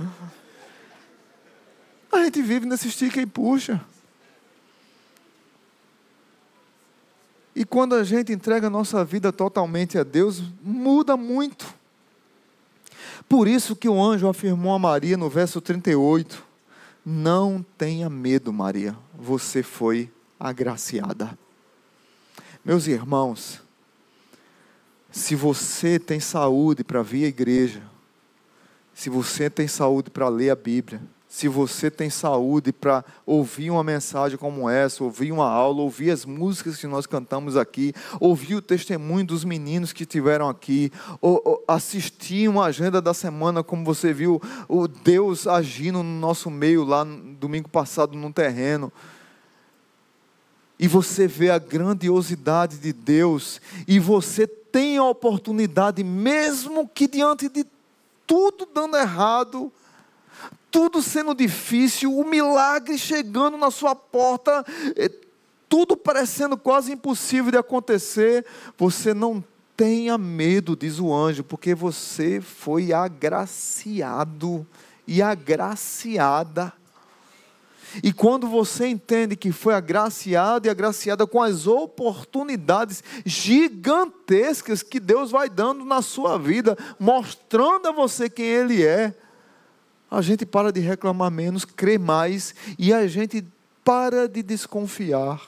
A 2.10 2.24
gente 2.24 2.42
vive 2.42 2.66
nesse 2.66 2.88
estica 2.88 3.22
e 3.22 3.26
puxa. 3.26 3.84
E 7.54 7.66
quando 7.66 7.94
a 7.94 8.06
gente 8.06 8.32
entrega 8.32 8.68
a 8.68 8.70
nossa 8.70 9.04
vida 9.04 9.34
totalmente 9.34 9.98
a 9.98 10.04
Deus, 10.04 10.42
muda 10.62 11.18
muito. 11.18 11.68
Por 13.28 13.50
isso 13.50 13.76
que 13.76 13.90
o 13.90 14.02
anjo 14.02 14.30
afirmou 14.30 14.74
a 14.74 14.80
Maria 14.80 15.18
no 15.18 15.30
verso 15.30 15.60
38: 15.60 16.42
Não 17.06 17.66
tenha 17.78 18.10
medo, 18.10 18.54
Maria, 18.54 18.96
você 19.14 19.62
foi 19.62 20.10
agraciada. 20.40 21.38
Meus 22.64 22.88
irmãos, 22.88 23.62
se 25.14 25.36
você 25.36 26.00
tem 26.00 26.20
saúde 26.20 26.84
para 26.84 27.04
vir 27.04 27.26
à 27.26 27.28
igreja, 27.28 27.84
se 28.96 29.12
você 29.12 29.48
tem 29.48 29.68
saúde 29.68 30.10
para 30.10 30.28
ler 30.28 30.50
a 30.50 30.56
Bíblia, 30.56 31.00
se 31.30 31.48
você 31.48 31.92
tem 31.92 32.10
saúde 32.10 32.74
para 32.74 33.06
ouvir 33.24 33.70
uma 33.70 33.84
mensagem 33.84 34.40
como 34.40 34.68
essa, 34.68 35.04
ouvir 35.04 35.32
uma 35.32 35.48
aula, 35.48 35.84
ouvir 35.84 36.10
as 36.10 36.26
músicas 36.26 36.78
que 36.78 36.88
nós 36.88 37.06
cantamos 37.06 37.56
aqui, 37.56 37.94
ouvir 38.20 38.56
o 38.56 38.62
testemunho 38.62 39.24
dos 39.24 39.46
meninos 39.46 39.94
que 39.94 40.04
tiveram 40.04 40.50
aqui, 40.50 40.92
ou, 41.22 41.40
ou 41.46 41.64
assistir 41.68 42.50
uma 42.50 42.66
agenda 42.66 43.00
da 43.00 43.14
semana, 43.14 43.64
como 43.64 43.86
você 43.86 44.12
viu 44.12 44.42
o 44.68 44.88
Deus 44.88 45.46
agindo 45.46 46.02
no 46.02 46.20
nosso 46.20 46.50
meio 46.50 46.84
lá 46.84 47.06
no 47.06 47.36
domingo 47.36 47.70
passado 47.70 48.18
no 48.18 48.34
terreno 48.34 48.92
e 50.80 50.88
você 50.88 51.28
vê 51.28 51.50
a 51.50 51.58
grandiosidade 51.58 52.78
de 52.78 52.92
Deus, 52.92 53.62
e 53.88 54.00
você 54.00 54.46
tem 54.74 54.98
a 54.98 55.04
oportunidade, 55.04 56.04
mesmo 56.04 56.88
que 56.88 57.08
diante 57.08 57.48
de 57.48 57.64
tudo 58.26 58.68
dando 58.74 58.98
errado, 58.98 59.72
tudo 60.72 61.00
sendo 61.00 61.36
difícil, 61.36 62.18
o 62.18 62.28
milagre 62.28 62.98
chegando 62.98 63.56
na 63.56 63.70
sua 63.70 63.94
porta, 63.94 64.66
eh, 64.96 65.12
tudo 65.70 65.96
parecendo 65.96 66.58
quase 66.58 66.92
impossível 66.92 67.52
de 67.52 67.58
acontecer, 67.60 68.44
você 68.76 69.14
não 69.14 69.44
tenha 69.78 70.18
medo, 70.18 70.76
diz 70.76 71.00
o 71.00 71.14
anjo, 71.14 71.44
porque 71.44 71.76
você 71.76 72.42
foi 72.42 72.92
agraciado 72.92 74.66
e 75.06 75.22
agraciada 75.22 76.74
e 78.02 78.14
quando 78.14 78.48
você 78.48 78.88
entende 78.88 79.36
que 79.36 79.52
foi 79.52 79.74
agraciado 79.74 80.68
e 80.68 80.70
agraciada 80.70 81.28
com 81.28 81.42
as 81.42 81.68
oportunidades 81.68 83.04
gigantescas 83.26 84.82
que 84.82 85.00
Deus 85.00 85.30
vai 85.30 85.50
dando 85.50 85.84
na 85.86 86.02
sua 86.02 86.38
vida, 86.40 86.78
mostrando 87.00 87.88
a 87.88 87.92
você 87.92 88.30
quem 88.30 88.46
Ele 88.46 88.84
é, 88.84 89.14
a 90.10 90.22
gente 90.22 90.46
para 90.46 90.72
de 90.72 90.80
reclamar 90.80 91.30
menos, 91.30 91.66
crê 91.66 91.98
mais 91.98 92.56
e 92.80 92.94
a 92.94 93.06
gente 93.08 93.46
para 93.84 94.28
de 94.28 94.42
desconfiar 94.42 95.42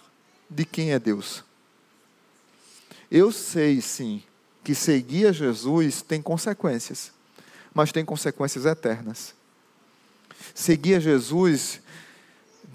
de 0.49 0.65
quem 0.65 0.91
é 0.91 0.99
Deus. 0.99 1.43
Eu 3.09 3.31
sei 3.31 3.79
sim 3.81 4.21
que 4.63 4.73
seguir 4.73 5.27
a 5.27 5.31
Jesus 5.31 6.01
tem 6.01 6.21
consequências, 6.21 7.11
mas 7.73 7.91
tem 7.91 8.03
consequências 8.03 8.65
eternas. 8.65 9.33
Seguir 10.53 10.95
a 10.95 10.99
Jesus 10.99 11.79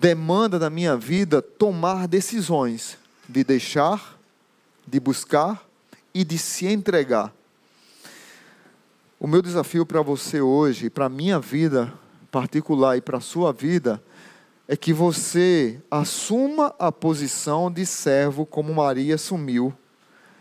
demanda 0.01 0.59
da 0.59 0.71
minha 0.71 0.97
vida 0.97 1.43
tomar 1.43 2.09
decisões 2.09 2.97
de 3.29 3.45
deixar, 3.45 4.19
de 4.87 4.99
buscar 4.99 5.63
e 6.15 6.25
de 6.25 6.39
se 6.39 6.67
entregar. 6.67 7.31
O 9.21 9.27
meu 9.27 9.43
desafio 9.43 9.85
para 9.85 10.01
você 10.01 10.41
hoje, 10.41 10.89
para 10.89 11.05
a 11.05 11.11
minha 11.11 11.39
vida 11.39 11.93
particular 12.31 12.97
e 12.97 13.03
para 13.03 13.19
a 13.19 13.21
sua 13.21 13.53
vida, 13.53 14.03
é 14.67 14.75
que 14.75 14.95
você 14.95 15.79
assuma 15.91 16.75
a 16.79 16.91
posição 16.91 17.71
de 17.71 17.85
servo 17.85 18.47
como 18.47 18.73
Maria 18.73 19.17
assumiu 19.17 19.75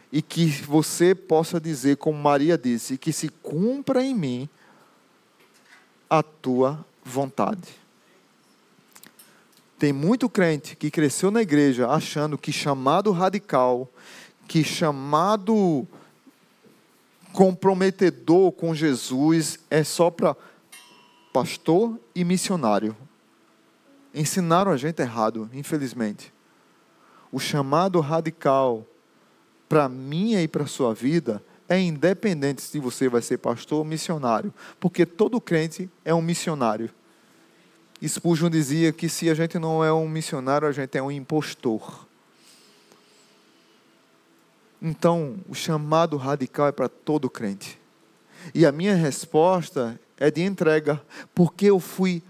e 0.09 0.21
que 0.21 0.45
você 0.45 1.13
possa 1.13 1.59
dizer, 1.59 1.97
como 1.97 2.17
Maria 2.17 2.57
disse, 2.57 2.97
que 2.97 3.11
se 3.11 3.27
cumpra 3.27 4.01
em 4.01 4.15
mim 4.15 4.49
a 6.09 6.23
tua 6.23 6.85
vontade. 7.03 7.88
Tem 9.79 9.93
muito 9.93 10.29
crente 10.29 10.75
que 10.75 10.91
cresceu 10.91 11.31
na 11.31 11.41
igreja 11.41 11.87
achando 11.87 12.37
que 12.37 12.51
chamado 12.51 13.13
radical, 13.13 13.89
que 14.45 14.61
chamado 14.61 15.87
comprometedor 17.31 18.51
com 18.51 18.75
Jesus 18.75 19.57
é 19.69 19.81
só 19.81 20.11
para 20.11 20.35
pastor 21.31 21.97
e 22.13 22.25
missionário. 22.25 22.93
Ensinaram 24.13 24.69
a 24.69 24.75
gente 24.75 25.01
errado, 25.01 25.49
infelizmente. 25.53 26.33
O 27.31 27.39
chamado 27.39 28.01
radical 28.01 28.85
para 29.69 29.87
minha 29.87 30.43
e 30.43 30.47
para 30.47 30.67
sua 30.67 30.93
vida 30.93 31.41
é 31.69 31.79
independente 31.79 32.61
se 32.61 32.79
você 32.79 33.07
vai 33.07 33.21
ser 33.21 33.37
pastor 33.37 33.77
ou 33.77 33.85
missionário, 33.85 34.53
porque 34.77 35.05
todo 35.05 35.39
crente 35.39 35.89
é 36.03 36.13
um 36.13 36.21
missionário. 36.21 36.89
Spurgeon 38.07 38.49
dizia 38.49 38.93
que 38.93 39.09
se 39.09 39.29
a 39.29 39.33
gente 39.33 39.59
não 39.59 39.83
é 39.83 39.91
um 39.91 40.07
missionário, 40.07 40.67
a 40.67 40.71
gente 40.71 40.97
é 40.97 41.03
um 41.03 41.11
impostor. 41.11 42.07
Então, 44.81 45.37
o 45.49 45.53
chamado 45.53 46.15
radical 46.15 46.67
é 46.67 46.71
para 46.71 46.87
todo 46.87 47.29
crente. 47.29 47.77
E 48.53 48.65
a 48.65 48.71
minha 48.71 48.95
resposta 48.95 49.99
é 50.17 50.31
de 50.31 50.41
entrega, 50.41 51.01
porque 51.35 51.65
eu 51.65 51.79
fui 51.79 52.23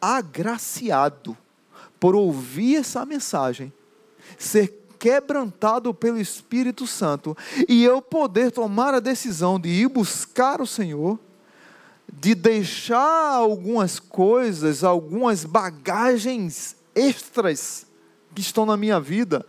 agraciado 0.00 1.36
por 2.00 2.16
ouvir 2.16 2.76
essa 2.76 3.04
mensagem, 3.06 3.72
ser 4.38 4.80
quebrantado 4.98 5.94
pelo 5.94 6.18
Espírito 6.18 6.86
Santo 6.86 7.36
e 7.68 7.84
eu 7.84 8.02
poder 8.02 8.50
tomar 8.50 8.92
a 8.92 9.00
decisão 9.00 9.58
de 9.58 9.68
ir 9.68 9.88
buscar 9.88 10.60
o 10.60 10.66
Senhor, 10.66 11.18
de 12.12 12.34
deixar 12.34 13.34
algumas 13.34 14.00
coisas, 14.00 14.82
algumas 14.82 15.44
bagagens 15.44 16.76
extras 16.94 17.86
que 18.34 18.40
estão 18.40 18.66
na 18.66 18.76
minha 18.76 19.00
vida, 19.00 19.44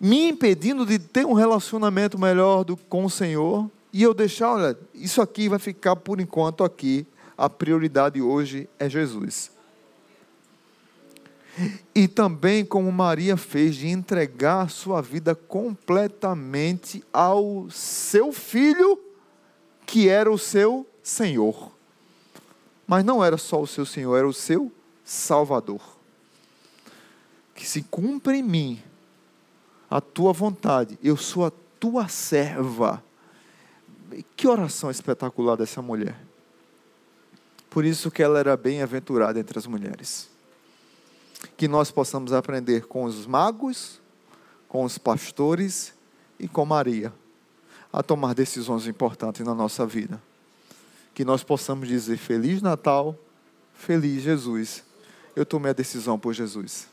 me 0.00 0.28
impedindo 0.28 0.84
de 0.84 0.98
ter 0.98 1.24
um 1.24 1.32
relacionamento 1.32 2.18
melhor 2.18 2.64
do, 2.64 2.76
com 2.76 3.04
o 3.04 3.10
Senhor, 3.10 3.70
e 3.92 4.02
eu 4.02 4.14
deixar, 4.14 4.54
olha, 4.54 4.78
isso 4.94 5.20
aqui 5.20 5.48
vai 5.48 5.58
ficar 5.58 5.96
por 5.96 6.20
enquanto 6.20 6.64
aqui, 6.64 7.06
a 7.36 7.48
prioridade 7.48 8.20
hoje 8.20 8.68
é 8.78 8.88
Jesus. 8.88 9.50
E 11.94 12.08
também 12.08 12.64
como 12.64 12.90
Maria 12.90 13.36
fez 13.36 13.76
de 13.76 13.88
entregar 13.88 14.70
sua 14.70 15.02
vida 15.02 15.34
completamente 15.34 17.04
ao 17.12 17.68
seu 17.70 18.32
filho, 18.32 18.98
que 19.84 20.08
era 20.08 20.30
o 20.30 20.38
seu 20.38 20.86
Senhor. 21.02 21.72
Mas 22.86 23.04
não 23.04 23.24
era 23.24 23.36
só 23.36 23.60
o 23.60 23.66
seu 23.66 23.86
Senhor, 23.86 24.16
era 24.16 24.28
o 24.28 24.32
seu 24.32 24.70
Salvador. 25.04 25.80
Que 27.54 27.66
se 27.66 27.82
cumpra 27.82 28.36
em 28.36 28.42
mim 28.42 28.82
a 29.90 30.00
tua 30.00 30.32
vontade, 30.32 30.98
eu 31.02 31.16
sou 31.16 31.46
a 31.46 31.52
tua 31.78 32.08
serva. 32.08 33.02
Que 34.36 34.46
oração 34.46 34.90
espetacular 34.90 35.56
dessa 35.56 35.80
mulher. 35.82 36.18
Por 37.70 37.84
isso 37.84 38.10
que 38.10 38.22
ela 38.22 38.38
era 38.38 38.56
bem-aventurada 38.56 39.40
entre 39.40 39.58
as 39.58 39.66
mulheres 39.66 40.32
que 41.56 41.68
nós 41.68 41.90
possamos 41.90 42.32
aprender 42.32 42.86
com 42.86 43.04
os 43.04 43.26
magos, 43.26 44.00
com 44.68 44.84
os 44.84 44.98
pastores 44.98 45.92
e 46.38 46.48
com 46.48 46.64
Maria 46.64 47.12
a 47.92 48.02
tomar 48.02 48.34
decisões 48.34 48.86
importantes 48.86 49.44
na 49.44 49.54
nossa 49.54 49.84
vida. 49.84 50.20
Que 51.14 51.24
nós 51.24 51.42
possamos 51.42 51.88
dizer 51.88 52.16
Feliz 52.16 52.62
Natal, 52.62 53.18
Feliz 53.74 54.22
Jesus. 54.22 54.82
Eu 55.34 55.44
tomei 55.44 55.70
a 55.70 55.74
decisão 55.74 56.18
por 56.18 56.32
Jesus. 56.32 56.86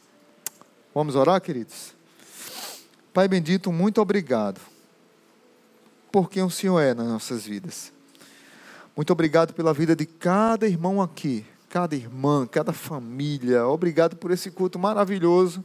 Vamos 0.93 1.15
orar, 1.15 1.39
queridos? 1.41 1.93
Pai 3.13 3.28
bendito, 3.28 3.72
muito 3.72 4.01
obrigado 4.01 4.61
por 6.11 6.30
quem 6.30 6.43
o 6.43 6.49
Senhor 6.49 6.80
é 6.80 6.93
nas 6.93 7.07
nossas 7.07 7.45
vidas. 7.45 7.91
Muito 8.95 9.11
obrigado 9.11 9.53
pela 9.53 9.74
vida 9.74 9.95
de 9.95 10.05
cada 10.05 10.67
irmão 10.67 11.01
aqui 11.01 11.45
cada 11.70 11.95
irmã, 11.95 12.47
cada 12.47 12.74
família. 12.74 13.65
Obrigado 13.67 14.15
por 14.15 14.32
esse 14.32 14.49
culto 14.49 14.80
maravilhoso. 14.80 15.63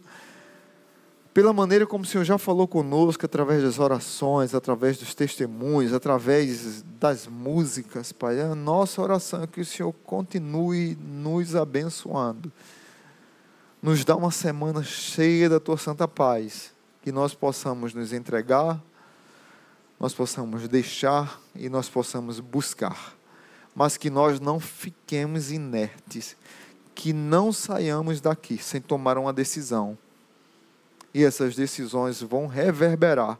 Pela 1.34 1.52
maneira 1.52 1.84
como 1.84 2.04
o 2.04 2.06
Senhor 2.06 2.24
já 2.24 2.38
falou 2.38 2.66
conosco, 2.68 3.26
através 3.26 3.62
das 3.62 3.80
orações, 3.80 4.54
através 4.54 4.96
dos 4.96 5.14
testemunhos, 5.14 5.92
através 5.92 6.82
das 7.00 7.26
músicas, 7.26 8.12
Pai. 8.12 8.40
A 8.40 8.54
nossa 8.54 9.02
oração 9.02 9.42
é 9.42 9.46
que 9.46 9.60
o 9.60 9.64
Senhor 9.64 9.92
continue 10.04 10.96
nos 10.96 11.56
abençoando. 11.56 12.52
Nos 13.82 14.04
dá 14.04 14.14
uma 14.16 14.30
semana 14.30 14.84
cheia 14.84 15.48
da 15.48 15.58
tua 15.58 15.76
santa 15.76 16.06
paz. 16.06 16.72
Que 17.02 17.10
nós 17.10 17.34
possamos 17.34 17.92
nos 17.92 18.12
entregar, 18.12 18.80
nós 20.00 20.14
possamos 20.14 20.68
deixar 20.68 21.38
e 21.54 21.68
nós 21.68 21.88
possamos 21.88 22.40
buscar 22.40 23.14
mas 23.74 23.96
que 23.96 24.08
nós 24.08 24.38
não 24.38 24.60
fiquemos 24.60 25.50
inertes, 25.50 26.36
que 26.94 27.12
não 27.12 27.52
saiamos 27.52 28.20
daqui 28.20 28.56
sem 28.56 28.80
tomar 28.80 29.18
uma 29.18 29.32
decisão. 29.32 29.98
E 31.14 31.22
essas 31.22 31.54
decisões 31.54 32.20
vão 32.20 32.46
reverberar 32.48 33.38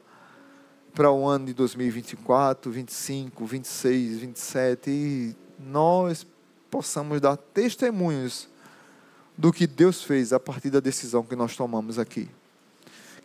para 0.95 1.11
o 1.11 1.27
ano 1.27 1.47
de 1.47 1.55
2024, 1.55 2.71
25, 2.71 3.45
26, 3.45 4.19
27 4.19 4.91
e 4.91 5.37
nós 5.59 6.25
possamos 6.71 7.21
dar 7.21 7.37
testemunhos 7.37 8.49
do 9.37 9.53
que 9.53 9.67
Deus 9.67 10.03
fez 10.03 10.33
a 10.33 10.39
partir 10.39 10.71
da 10.71 10.79
decisão 10.79 11.25
que 11.25 11.35
nós 11.35 11.57
tomamos 11.57 11.99
aqui. 11.99 12.29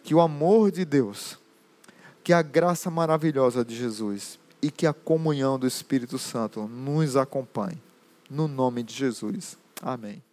Que 0.04 0.16
o 0.16 0.20
amor 0.20 0.72
de 0.72 0.84
Deus, 0.84 1.38
que 2.24 2.34
a 2.34 2.42
graça 2.42 2.90
maravilhosa 2.90 3.64
de 3.64 3.76
Jesus 3.76 4.40
e 4.62 4.72
que 4.72 4.88
a 4.88 4.94
comunhão 4.94 5.60
do 5.60 5.68
Espírito 5.68 6.18
Santo 6.18 6.68
nos 6.68 7.16
acompanhe. 7.16 7.82
No 8.30 8.48
nome 8.48 8.82
de 8.82 8.96
Jesus. 8.96 9.58
Amém. 9.82 10.29